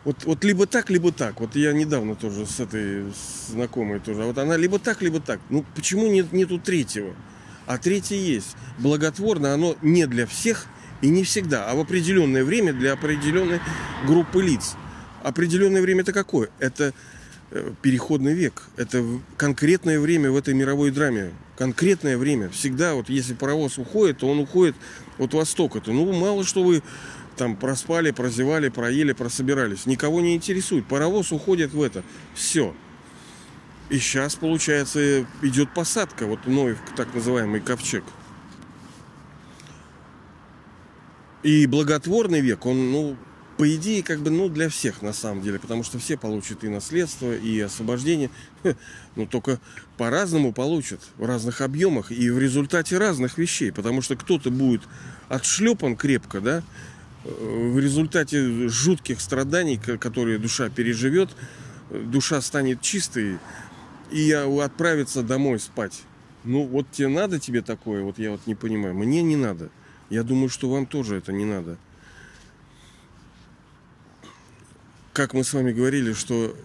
Вот, 0.05 0.25
вот 0.25 0.45
либо 0.45 0.67
так, 0.67 0.89
либо 0.89 1.13
так. 1.13 1.41
Вот 1.41 1.57
я 1.57 1.73
недавно 1.73 2.15
тоже 2.15 2.47
с 2.47 2.59
этой 2.61 3.05
знакомой 3.49 4.01
тоже. 4.01 4.23
А 4.23 4.27
вот 4.27 4.39
она 4.39 4.57
либо 4.57 4.79
так, 4.79 5.03
либо 5.03 5.21
так. 5.21 5.41
Ну 5.51 5.65
почему 5.75 6.07
нет, 6.07 6.33
нету 6.33 6.59
третьего? 6.59 7.15
А 7.67 7.77
третье 7.77 8.17
есть. 8.17 8.57
Благотворно 8.79 9.53
оно 9.53 9.77
не 9.83 10.07
для 10.07 10.27
всех 10.27 10.67
и 11.03 11.09
не 11.09 11.23
всегда, 11.23 11.71
а 11.71 11.75
в 11.75 11.81
определенное 11.81 12.45
время 12.45 12.73
для 12.73 12.93
определенной 12.93 13.61
группы 14.07 14.43
лиц. 14.43 14.75
Определенное 15.23 15.83
время 15.83 16.01
это 16.01 16.13
какое? 16.13 16.49
Это 16.59 16.95
переходный 17.83 18.33
век. 18.33 18.63
Это 18.77 19.05
конкретное 19.37 19.99
время 19.99 20.31
в 20.31 20.37
этой 20.37 20.55
мировой 20.55 20.91
драме. 20.91 21.33
Конкретное 21.57 22.17
время. 22.17 22.49
Всегда, 22.51 22.95
вот 22.95 23.09
если 23.09 23.35
паровоз 23.35 23.79
уходит, 23.79 24.19
то 24.19 24.29
он 24.29 24.39
уходит 24.39 24.77
от 25.19 25.35
востока. 25.35 25.81
То, 25.81 25.93
ну, 25.93 26.13
мало 26.13 26.45
что 26.45 26.63
вы 26.63 26.83
там 27.37 27.57
проспали, 27.57 28.11
прозевали, 28.13 28.69
проели, 28.69 29.13
прособирались. 29.13 29.87
Никого 29.87 30.21
не 30.21 30.37
интересует. 30.37 30.87
Паровоз 30.87 31.33
уходит 31.33 31.73
в 31.73 31.83
это. 31.83 32.03
Все. 32.35 32.75
И 33.89 33.99
сейчас, 33.99 34.37
получается, 34.37 35.27
идет 35.43 35.75
посадка. 35.75 36.27
Вот 36.27 36.47
Ноев, 36.47 36.79
так 36.97 37.13
называемый 37.15 37.61
ковчег. 37.61 38.05
И 41.43 41.67
благотворный 41.67 42.41
век, 42.41 42.67
он, 42.67 42.93
ну, 42.93 43.17
по 43.61 43.77
идее, 43.77 44.03
как 44.03 44.21
бы, 44.21 44.31
ну, 44.31 44.49
для 44.49 44.71
всех 44.71 45.03
на 45.03 45.13
самом 45.13 45.43
деле, 45.43 45.59
потому 45.59 45.85
что 45.85 45.99
все 45.99 46.17
получат 46.17 46.65
и 46.65 46.69
наследство, 46.69 47.37
и 47.37 47.61
освобождение, 47.61 48.31
но 49.17 49.27
только 49.27 49.61
по-разному 49.99 50.55
получат, 50.55 51.01
в 51.19 51.27
разных 51.27 51.61
объемах 51.61 52.11
и 52.11 52.31
в 52.31 52.39
результате 52.39 52.97
разных 52.97 53.37
вещей, 53.37 53.71
потому 53.71 54.01
что 54.01 54.17
кто-то 54.17 54.51
будет 54.51 54.81
отшлепан 55.29 55.95
крепко, 55.95 56.41
да, 56.41 56.63
в 57.25 57.79
результате 57.79 58.69
жутких 58.71 59.21
страданий, 59.21 59.77
которые 59.77 60.39
душа 60.39 60.71
переживет, 60.71 61.29
душа 61.91 62.41
станет 62.41 62.81
чистой 62.81 63.39
и 64.11 64.33
отправится 64.33 65.23
домой 65.23 65.61
спать. 65.61 66.01
Ну, 66.45 66.65
вот 66.65 66.91
тебе 66.91 67.09
надо 67.09 67.39
тебе 67.39 67.61
такое, 67.61 68.03
вот 68.03 68.19
я 68.19 68.31
вот 68.31 68.47
не 68.47 68.55
понимаю. 68.55 68.95
Мне 68.95 69.21
не 69.21 69.37
надо. 69.37 69.69
Я 70.09 70.23
думаю, 70.23 70.49
что 70.49 70.71
вам 70.71 70.87
тоже 70.87 71.17
это 71.17 71.31
не 71.31 71.45
надо. 71.45 71.77
Как 75.13 75.35
мы 75.35 75.43
с 75.43 75.53
вами 75.53 75.73
говорили, 75.73 76.13
что 76.13 76.57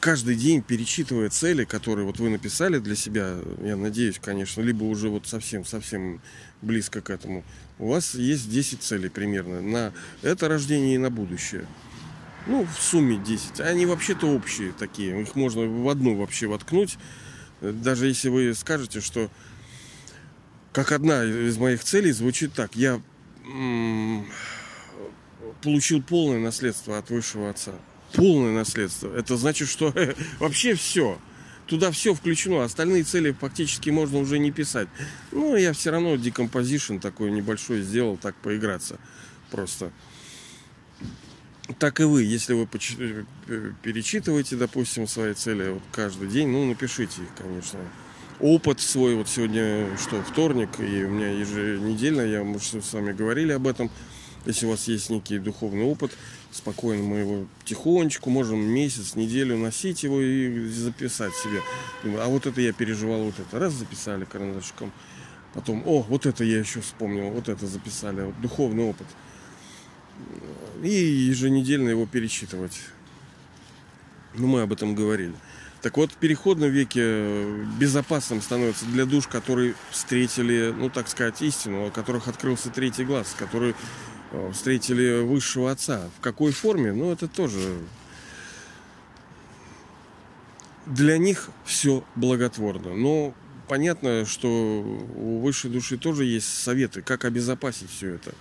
каждый 0.00 0.34
день 0.34 0.62
перечитывая 0.62 1.30
цели, 1.30 1.64
которые 1.64 2.04
вот 2.04 2.18
вы 2.18 2.28
написали 2.28 2.80
для 2.80 2.96
себя, 2.96 3.38
я 3.62 3.76
надеюсь, 3.76 4.18
конечно, 4.20 4.62
либо 4.62 4.82
уже 4.82 5.08
вот 5.08 5.28
совсем-совсем 5.28 6.20
близко 6.60 7.02
к 7.02 7.10
этому, 7.10 7.44
у 7.78 7.88
вас 7.88 8.16
есть 8.16 8.50
10 8.50 8.82
целей 8.82 9.08
примерно 9.08 9.62
на 9.62 9.92
это 10.22 10.48
рождение 10.48 10.96
и 10.96 10.98
на 10.98 11.10
будущее. 11.10 11.66
Ну, 12.46 12.66
в 12.66 12.82
сумме 12.82 13.16
10. 13.16 13.60
Они 13.60 13.86
вообще-то 13.86 14.26
общие 14.26 14.72
такие. 14.72 15.22
Их 15.22 15.36
можно 15.36 15.62
в 15.62 15.88
одну 15.88 16.16
вообще 16.16 16.46
воткнуть. 16.46 16.98
Даже 17.62 18.06
если 18.06 18.28
вы 18.28 18.54
скажете, 18.54 19.00
что 19.00 19.30
как 20.72 20.92
одна 20.92 21.24
из 21.24 21.56
моих 21.56 21.82
целей 21.84 22.12
звучит 22.12 22.52
так. 22.52 22.76
Я 22.76 23.00
получил 25.62 26.02
полное 26.02 26.40
наследство 26.40 26.98
от 26.98 27.10
высшего 27.10 27.50
отца 27.50 27.72
полное 28.14 28.52
наследство. 28.52 29.14
Это 29.14 29.36
значит, 29.36 29.68
что 29.68 29.92
вообще 30.38 30.74
все. 30.74 31.18
Туда 31.66 31.90
все 31.90 32.14
включено, 32.14 32.62
остальные 32.62 33.04
цели 33.04 33.32
фактически 33.32 33.88
можно 33.88 34.18
уже 34.18 34.38
не 34.38 34.50
писать. 34.50 34.88
Но 35.32 35.56
я 35.56 35.72
все 35.72 35.90
равно 35.90 36.16
декомпозишн 36.16 36.98
такой 36.98 37.30
небольшой 37.30 37.80
сделал, 37.80 38.18
так 38.18 38.34
поиграться 38.36 38.98
просто. 39.50 39.90
Так 41.78 42.00
и 42.00 42.04
вы, 42.04 42.24
если 42.24 42.52
вы 42.52 42.68
э, 43.48 43.72
перечитываете, 43.82 44.56
допустим, 44.56 45.08
свои 45.08 45.32
цели 45.32 45.70
вот 45.70 45.82
каждый 45.92 46.28
день, 46.28 46.48
ну, 46.48 46.66
напишите 46.66 47.22
их, 47.22 47.28
конечно. 47.38 47.80
Опыт 48.40 48.80
свой, 48.80 49.14
вот 49.14 49.28
сегодня, 49.28 49.96
что, 49.96 50.20
вторник, 50.22 50.80
и 50.80 51.04
у 51.04 51.10
меня 51.10 51.30
еженедельно, 51.30 52.20
я, 52.20 52.42
мы 52.42 52.58
с 52.58 52.92
вами 52.92 53.12
говорили 53.12 53.52
об 53.52 53.66
этом, 53.66 53.90
если 54.44 54.66
у 54.66 54.70
вас 54.70 54.88
есть 54.88 55.08
некий 55.08 55.38
духовный 55.38 55.84
опыт, 55.84 56.10
спокойно 56.50 57.04
мы 57.04 57.18
его 57.18 57.46
тихонечку, 57.64 58.30
можем 58.30 58.58
месяц, 58.58 59.14
неделю 59.14 59.56
носить 59.56 60.02
его 60.02 60.20
и 60.20 60.68
записать 60.68 61.32
себе. 61.34 61.62
А 62.18 62.26
вот 62.28 62.46
это 62.46 62.60
я 62.60 62.72
переживал, 62.72 63.22
вот 63.22 63.38
это. 63.38 63.58
Раз 63.58 63.72
записали 63.72 64.24
карандашиком. 64.24 64.92
Потом, 65.54 65.82
о, 65.86 66.02
вот 66.02 66.26
это 66.26 66.42
я 66.42 66.58
еще 66.58 66.80
вспомнил, 66.80 67.30
вот 67.30 67.48
это 67.48 67.66
записали. 67.66 68.22
Вот 68.22 68.40
духовный 68.40 68.84
опыт. 68.84 69.06
И 70.82 70.90
еженедельно 70.90 71.88
его 71.88 72.04
перечитывать. 72.04 72.80
Ну, 74.34 74.48
мы 74.48 74.62
об 74.62 74.72
этом 74.72 74.94
говорили. 74.94 75.34
Так 75.84 75.96
вот, 75.98 76.10
в 76.10 76.16
переходном 76.16 76.70
веке 76.70 77.44
безопасным 77.78 78.40
становится 78.40 78.86
для 78.86 79.04
душ, 79.04 79.28
которые 79.28 79.74
встретили, 79.90 80.74
ну, 80.76 80.90
так 80.90 81.08
сказать, 81.08 81.40
истину, 81.42 81.86
у 81.86 81.90
которых 81.90 82.26
открылся 82.26 82.70
третий 82.70 83.04
глаз, 83.04 83.36
которые 83.38 83.76
Э, 84.34 84.50
встретили 84.52 85.22
высшего 85.22 85.70
отца. 85.70 86.10
В 86.18 86.20
какой 86.20 86.50
форме? 86.50 86.92
Ну, 86.92 87.12
это 87.12 87.28
тоже 87.28 87.78
для 90.86 91.18
них 91.18 91.50
все 91.64 92.04
благотворно. 92.16 92.94
Но 92.94 93.32
понятно, 93.68 94.26
что 94.26 94.48
у 94.48 95.38
высшей 95.38 95.70
души 95.70 95.98
тоже 95.98 96.24
есть 96.24 96.48
советы, 96.48 97.00
как 97.00 97.24
обезопасить 97.24 97.90
все 97.90 98.14
это. 98.14 98.34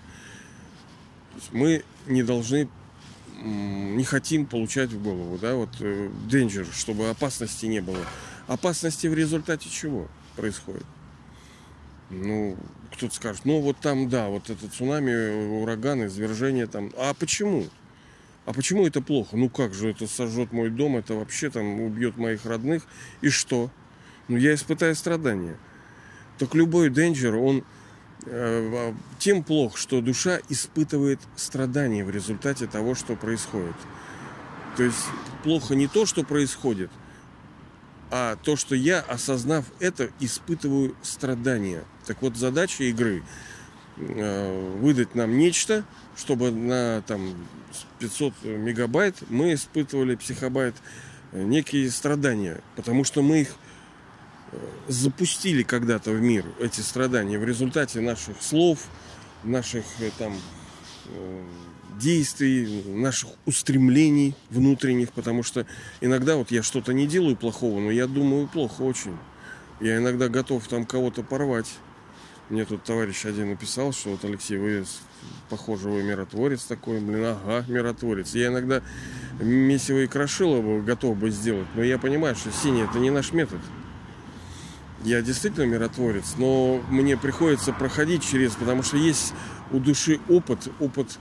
Мы 1.52 1.84
не 2.08 2.24
должны, 2.24 2.70
не 3.42 4.04
хотим 4.04 4.46
получать 4.46 4.92
в 4.92 5.02
голову, 5.02 5.38
да, 5.38 5.56
вот 5.56 5.70
э, 5.80 6.10
danger, 6.30 6.68
чтобы 6.74 7.10
опасности 7.10 7.66
не 7.66 7.82
было. 7.82 8.06
Опасности 8.48 9.08
в 9.08 9.14
результате 9.14 9.70
чего 9.70 10.08
происходит? 10.36 10.86
Ну, 12.10 12.58
кто-то 12.92 13.16
скажет, 13.16 13.46
ну 13.46 13.60
вот 13.60 13.78
там, 13.80 14.10
да, 14.10 14.28
вот 14.28 14.50
это 14.50 14.68
цунами, 14.70 15.62
ураган, 15.62 16.06
извержение 16.06 16.68
там. 16.68 16.92
А 16.98 17.14
почему? 17.14 17.66
А 18.46 18.54
почему 18.54 18.86
это 18.86 19.02
плохо? 19.02 19.38
Ну 19.38 19.50
как 19.50 19.74
же, 19.74 19.90
это 19.90 20.06
сожжет 20.06 20.52
мой 20.52 20.70
дом, 20.70 20.98
это 20.98 21.14
вообще 21.14 21.50
там 21.50 21.82
убьет 21.82 22.18
моих 22.18 22.46
родных. 22.46 22.86
И 23.22 23.30
что? 23.30 23.72
Ну 24.28 24.38
я 24.38 24.54
испытаю 24.54 24.96
страдания. 24.96 25.58
Так 26.38 26.54
любой 26.56 26.90
денджер, 26.90 27.36
он 27.36 27.60
э, 27.60 27.64
тем 29.20 29.44
плох, 29.44 29.78
что 29.78 30.02
душа 30.02 30.40
испытывает 30.50 31.20
страдания 31.36 32.04
в 32.04 32.10
результате 32.10 32.68
того, 32.68 32.96
что 32.96 33.16
происходит. 33.16 33.76
То 34.78 34.84
есть 34.84 35.06
плохо 35.44 35.76
не 35.76 35.88
то, 35.88 36.06
что 36.06 36.24
происходит, 36.24 36.90
а 38.10 38.36
то, 38.36 38.56
что 38.56 38.76
я, 38.76 39.00
осознав 39.00 39.66
это, 39.80 40.10
испытываю 40.20 40.96
страдания. 41.02 41.84
Так 42.06 42.22
вот, 42.22 42.38
задача 42.38 42.84
игры 42.84 43.24
э, 43.98 44.78
выдать 44.80 45.16
нам 45.16 45.38
нечто, 45.38 45.84
чтобы 46.16 46.52
на 46.52 47.02
там 47.08 47.34
500 48.00 48.34
мегабайт 48.44 49.16
мы 49.30 49.54
испытывали 49.54 50.16
психобайт 50.16 50.76
э, 51.32 51.44
некие 51.44 51.90
страдания, 51.90 52.62
потому 52.76 53.04
что 53.04 53.22
мы 53.22 53.42
их 53.42 53.50
э, 53.50 53.63
запустили 54.88 55.64
когда-то 55.64 56.12
в 56.12 56.22
мир, 56.22 56.46
эти 56.60 56.82
страдания, 56.82 57.40
в 57.40 57.46
результате 57.46 58.02
наших 58.02 58.42
слов, 58.42 58.80
наших 59.44 59.84
там 60.18 60.34
действий, 62.00 62.84
наших 62.88 63.30
устремлений 63.46 64.36
внутренних, 64.50 65.12
потому 65.12 65.44
что 65.44 65.66
иногда 66.02 66.36
вот 66.36 66.52
я 66.52 66.64
что-то 66.64 66.94
не 66.94 67.08
делаю 67.08 67.36
плохого, 67.36 67.80
но 67.80 67.92
я 67.92 68.08
думаю 68.08 68.48
плохо 68.48 68.82
очень. 68.82 69.18
Я 69.80 69.98
иногда 69.98 70.30
готов 70.30 70.68
там 70.68 70.86
кого-то 70.86 71.24
порвать. 71.24 71.68
Мне 72.50 72.66
тут 72.66 72.84
товарищ 72.84 73.26
один 73.26 73.50
написал, 73.50 73.94
что 73.94 74.12
вот 74.12 74.26
Алексей, 74.26 74.58
вы 74.58 74.86
похоже, 75.50 75.90
вы 75.90 76.04
миротворец 76.04 76.64
такой, 76.64 77.00
блин, 77.00 77.24
ага, 77.26 77.66
миротворец. 77.68 78.36
Я 78.36 78.48
иногда 78.48 78.82
месиво 79.40 80.00
и 80.00 80.08
крошило 80.08 80.62
бы 80.62 80.82
готов 80.82 81.18
бы 81.18 81.30
сделать, 81.32 81.68
но 81.76 81.84
я 81.84 81.98
понимаю, 81.98 82.36
что 82.36 82.52
синий 82.52 82.82
это 82.82 83.00
не 83.00 83.10
наш 83.10 83.32
метод. 83.32 83.60
Я 85.04 85.22
действительно 85.22 85.66
миротворец, 85.66 86.36
но 86.38 86.82
мне 86.90 87.18
приходится 87.18 87.74
проходить 87.74 88.24
через, 88.24 88.54
потому 88.54 88.84
что 88.84 88.98
есть 88.98 89.34
у 89.72 89.80
души 89.80 90.20
опыт, 90.30 90.70
опыт 90.80 91.20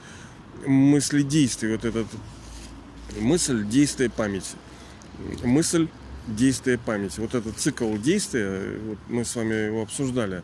мысли 0.67 1.23
действий, 1.23 1.73
вот 1.73 1.85
этот 1.85 2.07
мысль, 3.19 3.67
действие, 3.67 4.09
память. 4.09 4.55
Мысль, 5.43 5.89
действие, 6.29 6.79
память. 6.79 7.19
Вот 7.19 7.35
этот 7.35 7.59
цикл 7.59 7.97
действия, 7.97 8.79
вот 8.85 8.99
мы 9.09 9.25
с 9.25 9.35
вами 9.35 9.55
его 9.55 9.83
обсуждали, 9.83 10.43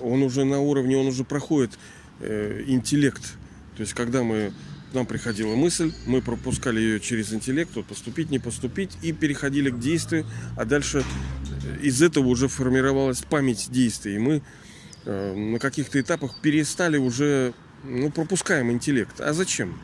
он 0.00 0.22
уже 0.22 0.44
на 0.44 0.60
уровне, 0.60 0.96
он 0.96 1.06
уже 1.06 1.24
проходит 1.24 1.78
э, 2.20 2.64
интеллект. 2.66 3.22
То 3.76 3.80
есть, 3.80 3.94
когда 3.94 4.22
мы 4.22 4.52
нам 4.94 5.06
приходила 5.06 5.54
мысль, 5.54 5.92
мы 6.06 6.22
пропускали 6.22 6.80
ее 6.80 7.00
через 7.00 7.32
интеллект, 7.32 7.70
вот 7.74 7.86
поступить, 7.86 8.30
не 8.30 8.38
поступить, 8.38 8.90
и 9.02 9.12
переходили 9.12 9.70
к 9.70 9.78
действию, 9.78 10.26
а 10.56 10.64
дальше 10.64 11.04
из 11.82 12.02
этого 12.02 12.26
уже 12.26 12.48
формировалась 12.48 13.22
память 13.22 13.68
действий. 13.70 14.16
И 14.16 14.18
мы 14.18 14.42
э, 15.04 15.34
на 15.34 15.58
каких-то 15.58 16.00
этапах 16.00 16.40
перестали 16.40 16.96
уже 16.96 17.54
ну, 17.84 18.10
пропускаем 18.10 18.70
интеллект. 18.70 19.20
А 19.20 19.32
зачем? 19.32 19.78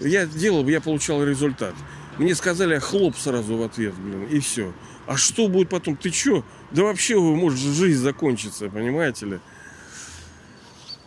Я 0.00 0.26
делал, 0.26 0.66
я 0.68 0.80
получал 0.80 1.24
результат. 1.24 1.74
Мне 2.18 2.34
сказали, 2.34 2.78
хлоп 2.78 3.16
сразу 3.16 3.56
в 3.56 3.62
ответ, 3.62 3.94
блин, 3.94 4.26
и 4.26 4.38
все. 4.40 4.72
А 5.06 5.16
что 5.16 5.48
будет 5.48 5.68
потом? 5.68 5.96
Ты 5.96 6.10
что? 6.10 6.44
Да 6.70 6.82
вообще 6.82 7.18
может 7.18 7.58
жизнь 7.58 8.00
закончиться, 8.00 8.68
понимаете 8.68 9.26
ли? 9.26 9.40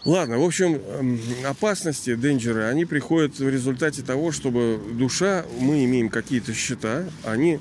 Ладно, 0.08 0.39
в 0.39 0.43
общем, 0.46 0.76
эм, 0.76 1.20
опасности, 1.46 2.15
денджеры, 2.15 2.63
они 2.63 2.86
приходят 2.86 3.38
в 3.39 3.50
результате 3.50 4.04
того, 4.04 4.32
чтобы 4.32 4.80
душа, 4.93 5.46
мы 5.60 5.84
имеем 5.84 6.08
какие-то 6.08 6.54
счета, 6.54 7.04
они 7.26 7.60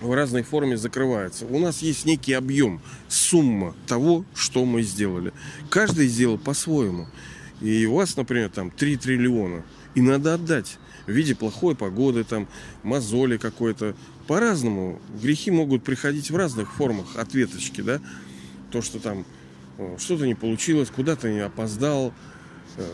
в 0.00 0.12
разной 0.12 0.44
форме 0.44 0.76
закрываются. 0.76 1.46
У 1.46 1.58
нас 1.58 1.82
есть 1.82 2.06
некий 2.06 2.32
объем, 2.34 2.80
сумма 3.08 3.74
того, 3.88 4.24
что 4.36 4.64
мы 4.64 4.82
сделали. 4.82 5.32
Каждый 5.68 6.06
сделал 6.06 6.38
по-своему. 6.38 7.08
И 7.60 7.86
у 7.86 7.94
вас, 7.94 8.16
например, 8.16 8.50
там 8.50 8.70
3 8.70 8.96
триллиона. 8.96 9.64
И 9.96 10.00
надо 10.00 10.34
отдать 10.34 10.78
в 11.08 11.10
виде 11.10 11.34
плохой 11.34 11.74
погоды, 11.74 12.22
там, 12.22 12.46
мозоли 12.84 13.36
какой-то. 13.36 13.96
По-разному. 14.28 15.00
Грехи 15.20 15.50
могут 15.50 15.82
приходить 15.82 16.30
в 16.30 16.36
разных 16.36 16.72
формах 16.72 17.16
ответочки, 17.16 17.80
да. 17.80 18.00
То, 18.70 18.80
что 18.80 19.00
там 19.00 19.24
что-то 19.98 20.26
не 20.26 20.34
получилось, 20.34 20.90
куда-то 20.90 21.30
не 21.30 21.40
опоздал. 21.40 22.12
Э, 22.76 22.86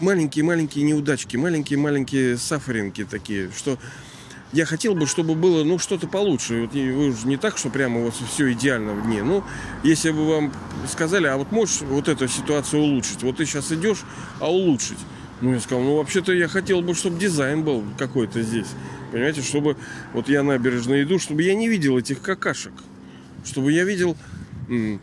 маленькие-маленькие 0.00 0.84
неудачки, 0.84 1.36
маленькие-маленькие 1.36 2.36
сафаринки 2.36 3.04
такие, 3.04 3.50
что 3.56 3.78
я 4.52 4.66
хотел 4.66 4.94
бы, 4.94 5.06
чтобы 5.06 5.34
было, 5.34 5.64
ну, 5.64 5.78
что-то 5.78 6.06
получше. 6.06 6.62
Вот 6.62 6.72
вы 6.74 7.14
не 7.24 7.36
так, 7.36 7.58
что 7.58 7.70
прямо 7.70 8.00
вот 8.00 8.14
все 8.14 8.52
идеально 8.52 8.94
в 8.94 9.04
дне. 9.04 9.22
Ну, 9.22 9.42
если 9.82 10.10
бы 10.10 10.28
вам 10.28 10.52
сказали, 10.88 11.26
а 11.26 11.36
вот 11.36 11.50
можешь 11.50 11.80
вот 11.82 12.08
эту 12.08 12.28
ситуацию 12.28 12.82
улучшить? 12.82 13.22
Вот 13.22 13.36
ты 13.36 13.46
сейчас 13.46 13.72
идешь, 13.72 14.02
а 14.38 14.52
улучшить? 14.52 14.98
Ну, 15.40 15.52
я 15.52 15.60
сказал, 15.60 15.82
ну, 15.82 15.96
вообще-то 15.96 16.32
я 16.32 16.46
хотел 16.46 16.82
бы, 16.82 16.94
чтобы 16.94 17.18
дизайн 17.18 17.64
был 17.64 17.82
какой-то 17.98 18.42
здесь. 18.42 18.68
Понимаете, 19.10 19.42
чтобы 19.42 19.76
вот 20.12 20.28
я 20.28 20.44
набережно 20.44 21.02
иду, 21.02 21.18
чтобы 21.18 21.42
я 21.42 21.54
не 21.54 21.68
видел 21.68 21.98
этих 21.98 22.20
какашек. 22.22 22.72
Чтобы 23.44 23.72
я 23.72 23.84
видел 23.84 24.16
у 24.68 24.98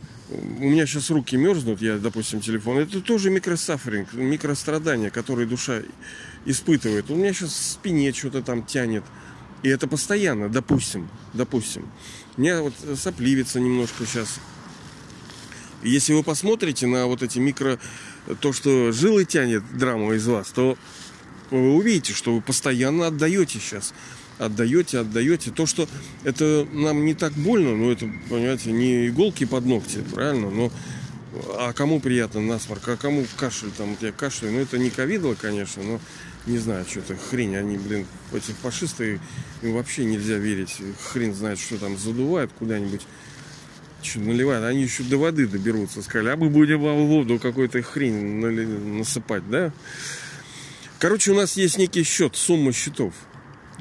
меня 0.63 0.85
сейчас 0.85 1.09
руки 1.09 1.35
мерзнут, 1.37 1.81
я, 1.81 1.97
допустим, 1.97 2.41
телефон. 2.41 2.77
Это 2.79 3.01
тоже 3.01 3.29
микросафринг, 3.29 4.13
микрострадания, 4.13 5.09
которые 5.09 5.47
душа 5.47 5.81
испытывает. 6.45 7.09
У 7.09 7.15
меня 7.15 7.33
сейчас 7.33 7.51
в 7.51 7.71
спине 7.71 8.13
что-то 8.13 8.41
там 8.41 8.63
тянет. 8.63 9.03
И 9.63 9.69
это 9.69 9.87
постоянно, 9.87 10.49
допустим, 10.49 11.09
допустим. 11.33 11.87
У 12.37 12.41
меня 12.41 12.61
вот 12.61 12.73
сопливится 12.95 13.59
немножко 13.59 14.05
сейчас. 14.05 14.39
Если 15.83 16.13
вы 16.13 16.23
посмотрите 16.23 16.87
на 16.87 17.05
вот 17.07 17.21
эти 17.23 17.39
микро... 17.39 17.79
То, 18.39 18.53
что 18.53 18.91
жилы 18.91 19.25
тянет 19.25 19.63
драма 19.75 20.13
из 20.13 20.27
вас, 20.27 20.51
то 20.51 20.77
вы 21.49 21.73
увидите, 21.73 22.13
что 22.13 22.35
вы 22.35 22.41
постоянно 22.41 23.07
отдаете 23.07 23.59
сейчас. 23.59 23.95
Отдаете, 24.41 24.99
отдаете. 24.99 25.51
То, 25.51 25.67
что 25.67 25.87
это 26.23 26.67
нам 26.73 27.05
не 27.05 27.13
так 27.13 27.31
больно, 27.33 27.75
но 27.75 27.91
это, 27.91 28.09
понимаете, 28.27 28.71
не 28.71 29.07
иголки 29.07 29.45
под 29.45 29.65
ногти, 29.65 29.99
правильно? 30.13 30.49
Но 30.49 30.71
а 31.57 31.73
кому 31.73 31.99
приятно 31.99 32.41
насморк, 32.41 32.87
а 32.87 32.97
кому 32.97 33.23
кашель, 33.37 33.69
там, 33.77 33.91
вот 33.91 34.01
я 34.01 34.11
кашляю, 34.11 34.55
ну 34.55 34.59
это 34.61 34.79
не 34.79 34.89
ковидло, 34.89 35.35
конечно, 35.35 35.83
но 35.83 35.99
не 36.47 36.57
знаю, 36.57 36.85
что 36.89 37.01
это 37.01 37.15
хрень. 37.15 37.55
Они, 37.55 37.77
блин, 37.77 38.07
эти 38.33 38.51
фашисты, 38.51 39.19
им 39.61 39.73
вообще 39.73 40.05
нельзя 40.05 40.37
верить. 40.37 40.75
Хрен 41.11 41.35
знает, 41.35 41.59
что 41.59 41.77
там 41.77 41.95
задувают 41.95 42.51
куда-нибудь. 42.57 43.01
Что 44.01 44.19
наливают. 44.21 44.65
Они 44.65 44.81
еще 44.81 45.03
до 45.03 45.17
воды 45.17 45.45
доберутся. 45.45 46.01
Сказали, 46.01 46.29
а 46.29 46.35
мы 46.35 46.49
будем 46.49 46.81
вам 46.81 47.05
воду 47.05 47.37
какой-то 47.37 47.79
хрень 47.83 48.39
насыпать, 48.97 49.47
да? 49.47 49.71
Короче, 50.97 51.31
у 51.31 51.35
нас 51.35 51.57
есть 51.57 51.77
некий 51.77 52.03
счет, 52.03 52.35
сумма 52.35 52.73
счетов. 52.73 53.13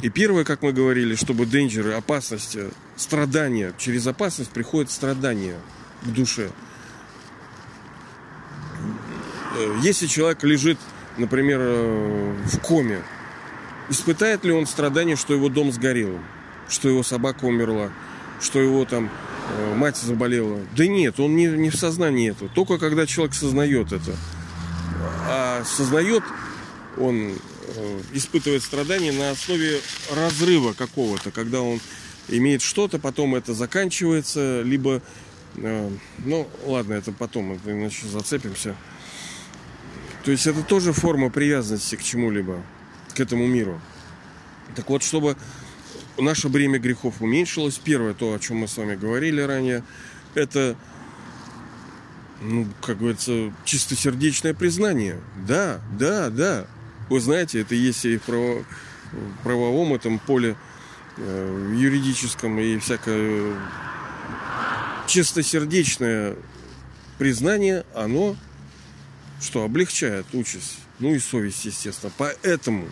И 0.03 0.09
первое, 0.09 0.45
как 0.45 0.63
мы 0.63 0.73
говорили, 0.73 1.15
чтобы 1.15 1.47
денджеры, 1.47 1.93
опасности, 1.93 2.71
страдания, 2.97 3.73
через 3.79 4.07
опасность 4.07 4.51
приходит 4.51 4.91
страдание 4.91 5.57
к 6.03 6.07
душе. 6.07 6.51
Э, 9.57 9.79
если 9.83 10.07
человек 10.07 10.43
лежит 10.45 10.79
например, 11.21 11.61
э, 11.63 12.35
в 12.47 12.59
коме, 12.61 13.03
испытает 13.89 14.45
ли 14.45 14.53
он 14.53 14.67
страдание, 14.67 15.17
что 15.17 15.35
его 15.35 15.49
дом 15.49 15.73
сгорел, 15.73 16.19
что 16.69 16.89
его 16.89 17.03
собака 17.03 17.45
умерла, 17.45 17.91
что 18.41 18.61
его 18.61 18.85
там 18.85 19.11
э, 19.51 19.75
мать 19.75 19.97
заболела? 19.97 20.61
Да 20.77 20.87
нет, 20.87 21.21
он 21.21 21.37
не, 21.37 21.47
не 21.47 21.71
в 21.71 21.77
сознании 21.77 22.31
этого. 22.31 22.51
Только 22.51 22.79
когда 22.79 23.07
человек 23.07 23.35
сознает 23.35 23.93
это. 23.93 24.17
А 25.29 25.63
сознает 25.65 26.25
он 26.97 27.17
э, 27.17 27.35
испытывает 28.13 28.63
страдания 28.63 29.13
на 29.13 29.31
основе 29.31 29.81
разрыва 30.15 30.73
какого-то, 30.73 31.31
когда 31.31 31.61
он 31.61 31.81
имеет 32.29 32.63
что-то, 32.63 32.99
потом 32.99 33.35
это 33.35 33.55
заканчивается, 33.55 34.63
либо, 34.63 35.03
ну 35.55 36.49
ладно, 36.65 36.95
это 36.95 37.13
потом, 37.13 37.59
иначе 37.65 38.07
зацепимся. 38.07 38.77
То 40.25 40.31
есть 40.31 40.47
это 40.47 40.63
тоже 40.63 40.93
форма 40.93 41.31
привязанности 41.31 41.97
к 41.97 42.03
чему-либо, 42.03 42.63
к 43.15 43.21
этому 43.21 43.47
миру. 43.47 43.81
Так 44.77 44.89
вот, 44.91 45.03
чтобы 45.03 45.37
наше 46.19 46.49
бремя 46.49 46.79
грехов 46.79 47.21
уменьшилось, 47.21 47.79
первое, 47.79 48.15
то, 48.15 48.35
о 48.35 48.39
чем 48.39 48.59
мы 48.59 48.69
с 48.69 48.77
вами 48.77 48.95
говорили 48.95 49.41
ранее, 49.41 49.83
это, 50.35 50.77
ну, 52.41 52.69
как 52.83 52.99
говорится, 52.99 53.53
чистосердечное 53.65 54.55
признание. 54.55 55.19
Да, 55.49 55.81
да, 55.99 56.31
да. 56.31 56.67
Вы 57.11 57.20
знаете, 57.20 57.61
это 57.61 57.75
есть 57.75 58.05
и 58.05 58.16
в, 58.16 58.23
право, 58.23 58.64
в 59.12 59.42
правовом 59.42 59.92
этом 59.92 60.18
поле, 60.18 60.57
э, 61.16 61.66
в 61.68 61.73
юридическом 61.73 62.59
и 62.59 62.79
всякое 62.79 63.55
чистосердечное 65.07 66.37
признание, 67.18 67.85
оно 67.94 68.37
что 69.40 69.64
облегчает 69.64 70.27
участь, 70.33 70.79
ну 70.99 71.14
и 71.14 71.18
совесть, 71.18 71.64
естественно. 71.64 72.12
Поэтому, 72.16 72.87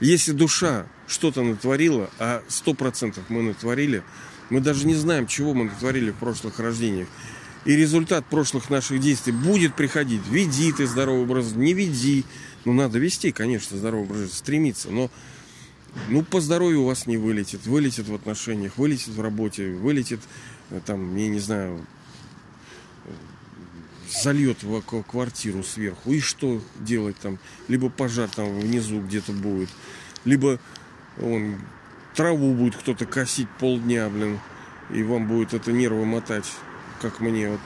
если 0.00 0.32
душа 0.32 0.86
что-то 1.06 1.42
натворила, 1.42 2.08
а 2.18 2.42
сто 2.48 2.74
процентов 2.74 3.24
мы 3.28 3.42
натворили, 3.42 4.02
мы 4.50 4.60
даже 4.60 4.86
не 4.86 4.94
знаем, 4.94 5.26
чего 5.26 5.52
мы 5.52 5.64
натворили 5.64 6.12
в 6.12 6.16
прошлых 6.16 6.58
рождениях. 6.60 7.08
И 7.64 7.74
результат 7.74 8.26
прошлых 8.26 8.70
наших 8.70 9.00
действий 9.00 9.32
будет 9.32 9.74
приходить. 9.74 10.22
Веди 10.28 10.72
ты 10.72 10.86
здоровый 10.86 11.22
образ, 11.22 11.52
не 11.52 11.72
веди. 11.72 12.24
Ну, 12.64 12.72
надо 12.72 12.98
вести, 12.98 13.32
конечно, 13.32 13.76
здоровый 13.76 14.06
образ, 14.06 14.32
стремиться. 14.32 14.90
Но 14.90 15.10
ну, 16.08 16.22
по 16.22 16.40
здоровью 16.40 16.82
у 16.82 16.86
вас 16.86 17.06
не 17.06 17.16
вылетит. 17.16 17.66
Вылетит 17.66 18.08
в 18.08 18.14
отношениях, 18.14 18.76
вылетит 18.76 19.14
в 19.14 19.20
работе, 19.20 19.70
вылетит, 19.70 20.20
э, 20.70 20.80
там, 20.84 21.14
я 21.16 21.28
не 21.28 21.40
знаю, 21.40 21.84
зальет 24.22 24.62
в 24.62 24.80
квартиру 24.82 25.62
сверху. 25.62 26.12
И 26.12 26.20
что 26.20 26.60
делать 26.80 27.16
там? 27.16 27.38
Либо 27.68 27.90
пожар 27.90 28.28
там 28.28 28.60
внизу 28.60 29.00
где-то 29.00 29.32
будет, 29.32 29.68
либо 30.24 30.58
он 31.20 31.56
траву 32.14 32.54
будет 32.54 32.76
кто-то 32.76 33.06
косить 33.06 33.48
полдня, 33.58 34.08
блин, 34.08 34.38
и 34.90 35.02
вам 35.02 35.26
будет 35.26 35.54
это 35.54 35.72
нервы 35.72 36.04
мотать, 36.04 36.50
как 37.00 37.20
мне 37.20 37.50
вот. 37.50 37.60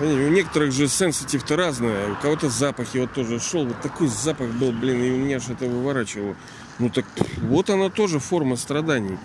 У 0.00 0.04
некоторых 0.04 0.72
же 0.72 0.88
сенситив-то 0.88 1.56
разное. 1.56 2.12
У 2.12 2.16
кого-то 2.16 2.48
запахи 2.48 2.98
вот 2.98 3.12
тоже 3.12 3.38
шел. 3.38 3.66
Вот 3.66 3.80
такой 3.82 4.08
запах 4.08 4.50
был, 4.52 4.72
блин, 4.72 5.02
и 5.02 5.10
у 5.10 5.16
меня 5.16 5.38
же 5.38 5.52
это 5.52 5.66
выворачивало. 5.66 6.34
Ну 6.78 6.88
так 6.88 7.04
вот 7.42 7.68
она 7.68 7.90
тоже 7.90 8.18
форма 8.18 8.56
страданий. 8.56 9.18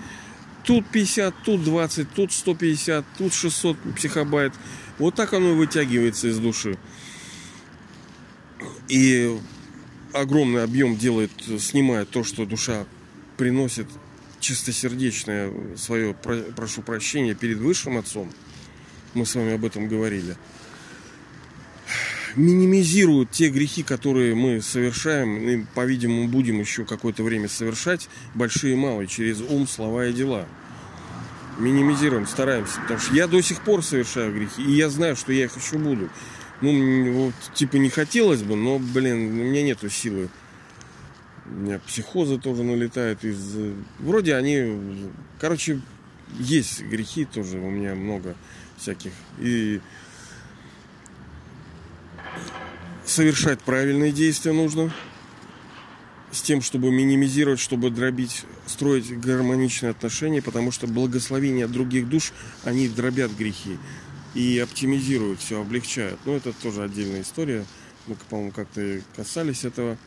Тут 0.63 0.86
50, 0.88 1.34
тут 1.45 1.63
20, 1.63 2.11
тут 2.11 2.34
150, 2.34 3.05
тут 3.18 3.34
600 3.34 3.78
психобайт. 3.95 4.53
Вот 4.99 5.15
так 5.15 5.34
оно 5.34 5.53
вытягивается 5.53 6.28
из 6.28 6.38
души. 6.39 6.78
И 8.89 9.39
огромный 10.13 10.63
объем 10.63 10.97
делает, 10.97 11.32
снимает 11.59 12.09
то, 12.09 12.26
что 12.26 12.45
душа 12.45 12.86
приносит 13.38 13.88
чистосердечное 14.39 15.51
свое, 15.78 16.13
прошу 16.13 16.82
прощения, 16.82 17.34
перед 17.34 17.59
Высшим 17.59 17.97
Отцом. 17.97 18.32
Мы 19.13 19.26
с 19.26 19.36
вами 19.36 19.53
об 19.53 19.63
этом 19.63 19.88
говорили. 19.88 20.36
Минимизируют 22.38 23.31
те 23.31 23.49
грехи, 23.49 23.83
которые 23.83 24.35
мы 24.35 24.61
совершаем, 24.61 25.38
и, 25.38 25.65
по-видимому, 25.75 26.29
будем 26.29 26.59
еще 26.59 26.85
какое-то 26.85 27.23
время 27.23 27.49
совершать, 27.49 28.07
большие 28.35 28.73
и 28.73 28.77
малые, 28.77 29.07
через 29.07 29.41
ум, 29.41 29.67
слова 29.67 30.05
и 30.05 30.13
дела 30.13 30.47
минимизируем, 31.59 32.27
стараемся. 32.27 32.79
Потому 32.81 32.99
что 32.99 33.15
я 33.15 33.27
до 33.27 33.41
сих 33.41 33.61
пор 33.61 33.83
совершаю 33.83 34.33
грехи. 34.33 34.61
И 34.61 34.71
я 34.71 34.89
знаю, 34.89 35.15
что 35.15 35.31
я 35.31 35.45
их 35.45 35.57
еще 35.57 35.77
буду. 35.77 36.09
Ну, 36.61 37.11
вот, 37.13 37.33
типа 37.53 37.75
не 37.77 37.89
хотелось 37.89 38.41
бы, 38.41 38.55
но, 38.55 38.79
блин, 38.79 39.29
у 39.29 39.43
меня 39.43 39.63
нету 39.63 39.89
силы. 39.89 40.29
У 41.45 41.53
меня 41.53 41.79
психозы 41.79 42.39
тоже 42.39 42.63
налетают 42.63 43.23
из... 43.23 43.55
Вроде 43.99 44.35
они... 44.35 45.09
Короче, 45.39 45.81
есть 46.39 46.81
грехи 46.83 47.25
тоже 47.25 47.57
у 47.57 47.69
меня 47.69 47.95
много 47.95 48.35
всяких. 48.77 49.11
И 49.39 49.79
совершать 53.08 53.62
правильные 53.62 54.12
действия 54.12 54.51
нужно, 54.51 54.93
с 56.32 56.41
тем, 56.41 56.62
чтобы 56.62 56.91
минимизировать, 56.91 57.60
чтобы 57.60 57.89
дробить, 57.89 58.43
строить 58.66 59.18
гармоничные 59.20 59.91
отношения, 59.91 60.41
потому 60.41 60.72
что 60.72 60.86
благословения 60.86 61.68
других 61.68 62.10
душ, 62.10 62.34
они 62.64 62.89
дробят 62.89 63.32
грехи 63.32 63.78
и 64.34 64.60
оптимизируют 64.60 65.39
все, 65.39 65.62
облегчают. 65.62 66.20
Но 66.26 66.36
это 66.36 66.51
тоже 66.51 66.84
отдельная 66.84 67.22
история. 67.22 67.66
Мы, 68.05 68.16
по-моему, 68.30 68.51
как-то 68.51 69.01
касались 69.16 69.64
этого. 69.64 69.97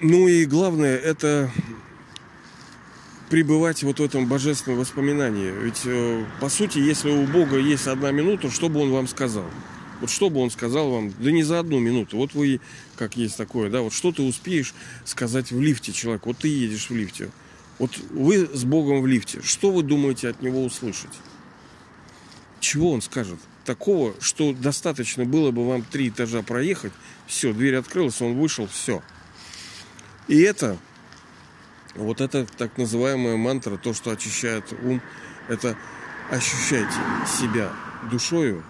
Ну 0.00 0.28
и 0.28 0.44
главное, 0.44 0.96
это 0.96 1.50
пребывать 3.28 3.82
вот 3.82 4.00
в 4.00 4.02
этом 4.02 4.26
божественном 4.26 4.78
воспоминании. 4.80 5.50
Ведь, 5.50 5.82
э, 5.84 6.24
по 6.40 6.48
сути, 6.48 6.78
если 6.78 7.10
у 7.10 7.26
Бога 7.26 7.58
есть 7.58 7.86
одна 7.86 8.10
минута, 8.10 8.50
что 8.50 8.68
бы 8.68 8.80
Он 8.80 8.90
вам 8.90 9.08
сказал? 9.08 9.44
Вот 10.00 10.10
что 10.10 10.30
бы 10.30 10.40
Он 10.40 10.50
сказал 10.50 10.90
вам? 10.90 11.12
Да 11.18 11.30
не 11.30 11.42
за 11.42 11.58
одну 11.58 11.78
минуту. 11.78 12.16
Вот 12.16 12.34
вы, 12.34 12.60
как 12.96 13.16
есть 13.16 13.36
такое, 13.36 13.70
да, 13.70 13.82
вот 13.82 13.92
что 13.92 14.12
ты 14.12 14.22
успеешь 14.22 14.74
сказать 15.04 15.50
в 15.50 15.60
лифте 15.60 15.92
человек? 15.92 16.26
Вот 16.26 16.38
ты 16.38 16.48
едешь 16.48 16.88
в 16.88 16.94
лифте. 16.96 17.30
Вот 17.78 17.96
вы 18.10 18.48
с 18.52 18.64
Богом 18.64 19.02
в 19.02 19.06
лифте. 19.06 19.40
Что 19.42 19.70
вы 19.70 19.82
думаете 19.82 20.28
от 20.28 20.42
Него 20.42 20.64
услышать? 20.64 21.12
Чего 22.60 22.92
Он 22.92 23.02
скажет? 23.02 23.38
Такого, 23.64 24.14
что 24.20 24.52
достаточно 24.52 25.24
было 25.24 25.50
бы 25.50 25.68
вам 25.68 25.82
три 25.82 26.08
этажа 26.08 26.42
проехать, 26.42 26.92
все, 27.26 27.52
дверь 27.52 27.76
открылась, 27.76 28.20
он 28.22 28.38
вышел, 28.38 28.66
все. 28.66 29.02
И 30.26 30.40
это 30.40 30.78
вот 31.98 32.20
это 32.20 32.46
так 32.46 32.78
называемая 32.78 33.36
мантра, 33.36 33.76
то, 33.76 33.92
что 33.92 34.10
очищает 34.10 34.64
ум, 34.82 35.02
это 35.48 35.76
ощущайте 36.30 36.94
себя 37.26 37.72
душою, 38.10 38.64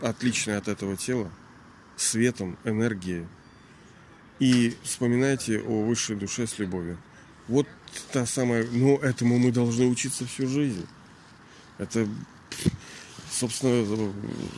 отличной 0.00 0.56
от 0.56 0.68
этого 0.68 0.96
тела, 0.96 1.30
светом, 1.96 2.58
энергией. 2.64 3.26
И 4.38 4.76
вспоминайте 4.82 5.60
о 5.60 5.84
высшей 5.84 6.16
душе 6.16 6.46
с 6.46 6.58
любовью. 6.58 6.98
Вот 7.48 7.66
та 8.12 8.26
самая, 8.26 8.66
ну, 8.70 8.98
этому 8.98 9.38
мы 9.38 9.50
должны 9.50 9.86
учиться 9.86 10.26
всю 10.26 10.46
жизнь. 10.46 10.86
Это, 11.78 12.06
собственно, 13.30 14.12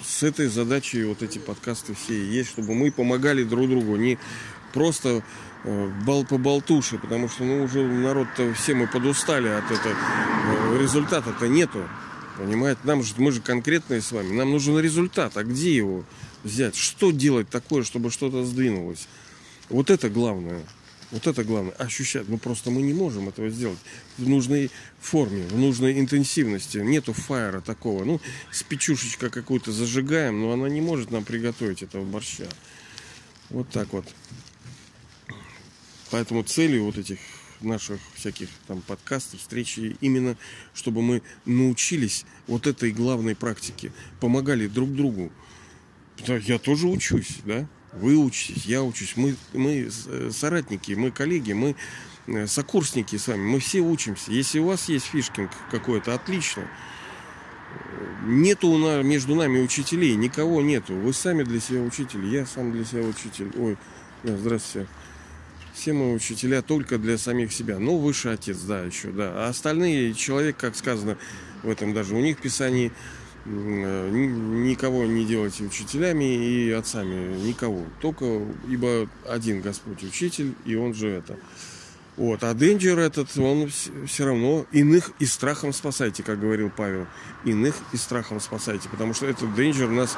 с 0.04 0.22
этой 0.22 0.46
задачей 0.48 1.04
вот 1.04 1.22
эти 1.22 1.38
подкасты 1.38 1.94
все 1.94 2.14
и 2.14 2.26
есть, 2.26 2.50
чтобы 2.50 2.74
мы 2.74 2.90
помогали 2.90 3.44
друг 3.44 3.68
другу, 3.68 3.96
не 3.96 4.18
просто 4.72 5.22
бал 5.64 6.24
по 6.24 6.38
болтуши, 6.38 6.98
потому 6.98 7.28
что 7.28 7.44
ну 7.44 7.64
уже 7.64 7.82
народ-то 7.82 8.52
все 8.54 8.74
мы 8.74 8.86
подустали 8.86 9.48
от 9.48 9.70
этого. 9.70 9.94
Э, 9.94 10.78
результата-то 10.80 11.48
нету. 11.48 11.88
Понимаете, 12.36 12.80
нам 12.84 13.02
же, 13.02 13.14
мы 13.16 13.32
же 13.32 13.40
конкретные 13.40 14.00
с 14.00 14.12
вами. 14.12 14.32
Нам 14.32 14.52
нужен 14.52 14.78
результат. 14.78 15.36
А 15.36 15.42
где 15.42 15.74
его 15.74 16.04
взять? 16.44 16.76
Что 16.76 17.10
делать 17.10 17.48
такое, 17.48 17.82
чтобы 17.82 18.10
что-то 18.10 18.44
сдвинулось? 18.44 19.08
Вот 19.68 19.90
это 19.90 20.08
главное. 20.08 20.62
Вот 21.10 21.26
это 21.26 21.42
главное. 21.42 21.72
Ощущать. 21.72 22.28
Ну 22.28 22.38
просто 22.38 22.70
мы 22.70 22.82
не 22.82 22.94
можем 22.94 23.28
этого 23.28 23.50
сделать 23.50 23.78
в 24.18 24.28
нужной 24.28 24.70
форме, 25.00 25.44
в 25.48 25.58
нужной 25.58 25.98
интенсивности. 25.98 26.78
Нету 26.78 27.12
фаера 27.12 27.60
такого. 27.60 28.04
Ну, 28.04 28.20
спичушечка 28.52 29.30
какую-то 29.30 29.72
зажигаем, 29.72 30.40
но 30.40 30.52
она 30.52 30.68
не 30.68 30.80
может 30.80 31.10
нам 31.10 31.24
приготовить 31.24 31.82
этого 31.82 32.04
борща. 32.04 32.46
Вот 33.50 33.68
так 33.70 33.92
вот. 33.92 34.04
Поэтому 36.10 36.42
целью 36.42 36.84
вот 36.84 36.96
этих 36.96 37.18
наших 37.60 38.00
всяких 38.14 38.48
там 38.66 38.80
подкастов, 38.82 39.40
встречи 39.40 39.96
именно, 40.00 40.36
чтобы 40.74 41.02
мы 41.02 41.22
научились 41.44 42.24
вот 42.46 42.66
этой 42.66 42.92
главной 42.92 43.34
практике, 43.34 43.92
помогали 44.20 44.66
друг 44.66 44.94
другу. 44.94 45.30
Я 46.26 46.58
тоже 46.58 46.86
учусь, 46.88 47.38
да? 47.44 47.66
Вы 47.92 48.16
учитесь, 48.16 48.66
я 48.66 48.82
учусь, 48.82 49.14
мы, 49.16 49.34
мы 49.54 49.88
э, 49.88 50.30
соратники, 50.30 50.92
мы 50.92 51.10
коллеги, 51.10 51.52
мы 51.52 51.74
э, 52.26 52.46
сокурсники 52.46 53.16
с 53.16 53.28
вами, 53.28 53.40
мы 53.40 53.60
все 53.60 53.80
учимся. 53.80 54.30
Если 54.30 54.58
у 54.58 54.66
вас 54.66 54.88
есть 54.88 55.06
фишкинг 55.06 55.50
какой-то, 55.70 56.14
отлично. 56.14 56.68
Нету 58.26 58.68
у 58.68 58.78
нас, 58.78 59.04
между 59.04 59.34
нами 59.34 59.60
учителей, 59.60 60.16
никого 60.16 60.60
нету. 60.60 60.94
Вы 60.94 61.12
сами 61.14 61.44
для 61.44 61.60
себя 61.60 61.80
учитель, 61.80 62.26
я 62.26 62.44
сам 62.44 62.72
для 62.72 62.84
себя 62.84 63.02
учитель. 63.02 63.50
Ой, 63.56 63.78
здравствуйте 64.22 64.86
все 65.78 65.92
мы 65.92 66.12
учителя 66.12 66.60
только 66.60 66.98
для 66.98 67.16
самих 67.16 67.52
себя. 67.52 67.78
Ну, 67.78 67.98
высший 67.98 68.34
отец, 68.34 68.58
да, 68.58 68.82
еще, 68.82 69.08
да. 69.08 69.32
А 69.34 69.48
остальные 69.48 70.14
человек, 70.14 70.56
как 70.56 70.76
сказано 70.76 71.16
в 71.62 71.70
этом 71.70 71.94
даже 71.94 72.14
у 72.14 72.20
них 72.20 72.38
в 72.38 72.42
Писании, 72.42 72.92
э, 73.44 74.10
никого 74.10 75.04
не 75.06 75.24
делайте 75.24 75.64
учителями 75.64 76.24
и 76.24 76.70
отцами, 76.72 77.36
никого. 77.46 77.84
Только 78.00 78.42
ибо 78.68 79.08
один 79.26 79.60
Господь 79.60 80.02
учитель, 80.02 80.54
и 80.64 80.74
он 80.74 80.94
же 80.94 81.08
это. 81.08 81.36
Вот. 82.16 82.42
А 82.42 82.52
Денджер 82.52 82.98
этот, 82.98 83.38
он 83.38 83.70
все 84.06 84.26
равно 84.26 84.66
иных 84.72 85.12
и 85.20 85.26
страхом 85.26 85.72
спасайте, 85.72 86.24
как 86.24 86.40
говорил 86.40 86.72
Павел. 86.76 87.06
Иных 87.44 87.76
и 87.92 87.96
страхом 87.96 88.40
спасайте. 88.40 88.88
Потому 88.88 89.14
что 89.14 89.26
этот 89.26 89.54
Денджер 89.54 89.88
нас 89.88 90.16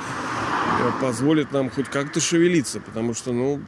э, 0.81 0.91
позволит 1.03 1.53
нам 1.53 1.69
хоть 1.69 1.91
как-то 1.91 2.19
шевелиться. 2.19 2.81
Потому 2.81 3.13
что, 3.13 3.35
ну, 3.35 3.61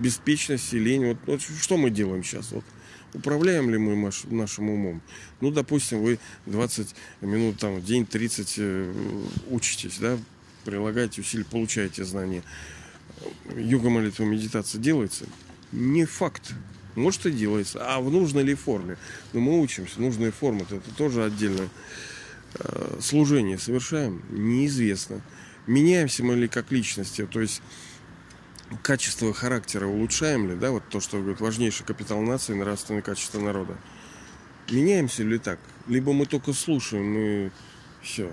беспечность 0.00 0.72
и 0.74 0.78
лень. 0.78 1.06
Вот, 1.06 1.18
вот 1.26 1.42
что 1.42 1.76
мы 1.76 1.90
делаем 1.90 2.22
сейчас? 2.24 2.52
Вот 2.52 2.64
управляем 3.14 3.70
ли 3.70 3.78
мы 3.78 3.96
наш, 3.96 4.24
нашим 4.24 4.70
умом? 4.70 5.02
Ну, 5.40 5.50
допустим, 5.50 6.02
вы 6.02 6.18
20 6.46 6.94
минут 7.22 7.58
там 7.58 7.82
день 7.82 8.06
30 8.06 8.54
э, 8.58 8.94
учитесь, 9.50 9.98
да, 9.98 10.18
прилагаете 10.64 11.20
усилия, 11.20 11.44
получаете 11.44 12.04
знания. 12.04 12.42
Йога, 13.56 13.90
молитва, 13.90 14.24
медитация 14.24 14.80
делается? 14.80 15.26
Не 15.72 16.04
факт. 16.04 16.54
Может 16.94 17.26
и 17.26 17.30
делается. 17.30 17.80
А 17.82 18.00
в 18.00 18.10
нужной 18.10 18.42
ли 18.42 18.54
форме? 18.54 18.96
Но 19.32 19.40
мы 19.40 19.60
учимся. 19.60 20.00
Нужная 20.00 20.32
форма 20.32 20.62
это 20.62 20.80
тоже 20.96 21.24
отдельное 21.24 21.68
э, 22.54 22.98
служение 23.00 23.58
совершаем. 23.58 24.22
Неизвестно. 24.30 25.20
Меняемся 25.66 26.24
мы 26.24 26.34
ли 26.34 26.48
как 26.48 26.72
личности? 26.72 27.26
То 27.26 27.40
есть 27.40 27.62
качество 28.82 29.32
характера 29.32 29.86
улучшаем 29.86 30.48
ли, 30.48 30.56
да, 30.56 30.70
вот 30.70 30.82
то, 30.88 31.00
что 31.00 31.18
говорит, 31.18 31.40
важнейший 31.40 31.86
капитал 31.86 32.20
нации, 32.20 32.54
нравственное 32.54 33.02
качество 33.02 33.40
народа. 33.40 33.76
Меняемся 34.70 35.22
ли 35.22 35.38
так? 35.38 35.58
Либо 35.86 36.12
мы 36.12 36.26
только 36.26 36.52
слушаем 36.52 37.16
и 37.16 37.50
все, 38.02 38.32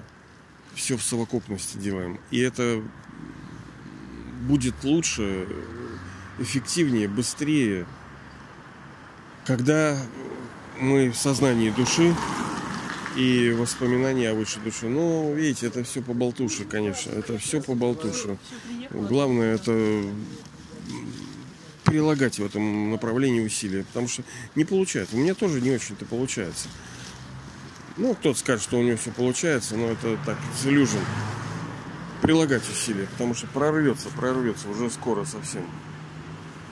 все 0.74 0.98
в 0.98 1.04
совокупности 1.04 1.78
делаем. 1.78 2.20
И 2.32 2.40
это 2.40 2.84
будет 4.42 4.84
лучше, 4.84 5.48
эффективнее, 6.40 7.08
быстрее, 7.08 7.86
когда 9.46 9.98
мы 10.80 11.10
в 11.10 11.16
сознании 11.16 11.70
души 11.70 12.14
и 13.16 13.52
воспоминания 13.52 14.30
о 14.32 14.34
высшей 14.34 14.62
душе. 14.62 14.88
Ну, 14.88 15.34
видите, 15.34 15.68
это 15.68 15.84
все 15.84 16.02
по 16.02 16.14
болтуше, 16.14 16.66
конечно. 16.66 17.12
Это 17.12 17.38
все 17.38 17.62
по 17.62 17.76
болтуше. 17.76 18.38
Главное 18.92 19.56
это 19.56 20.04
прилагать 21.86 22.40
в 22.40 22.46
этом 22.46 22.92
направлении 22.92 23.42
усилия, 23.42 23.84
потому 23.84 24.08
что 24.08 24.24
не 24.56 24.66
получается. 24.66 25.16
У 25.16 25.20
меня 25.20 25.34
тоже 25.34 25.62
не 25.62 25.72
очень-то 25.72 26.06
получается. 26.06 26.68
Ну, 27.98 28.14
кто-то 28.16 28.38
скажет, 28.38 28.64
что 28.64 28.78
у 28.78 28.84
него 28.84 28.98
все 28.98 29.12
получается, 29.12 29.78
но 29.78 29.88
это 29.88 30.18
так, 30.26 30.38
illusion. 30.66 31.00
Прилагать 32.22 32.64
усилия, 32.70 33.08
потому 33.12 33.36
что 33.36 33.48
прорвется, 33.48 34.10
прорвется 34.10 34.68
уже 34.68 34.90
скоро 34.90 35.24
совсем. 35.26 35.66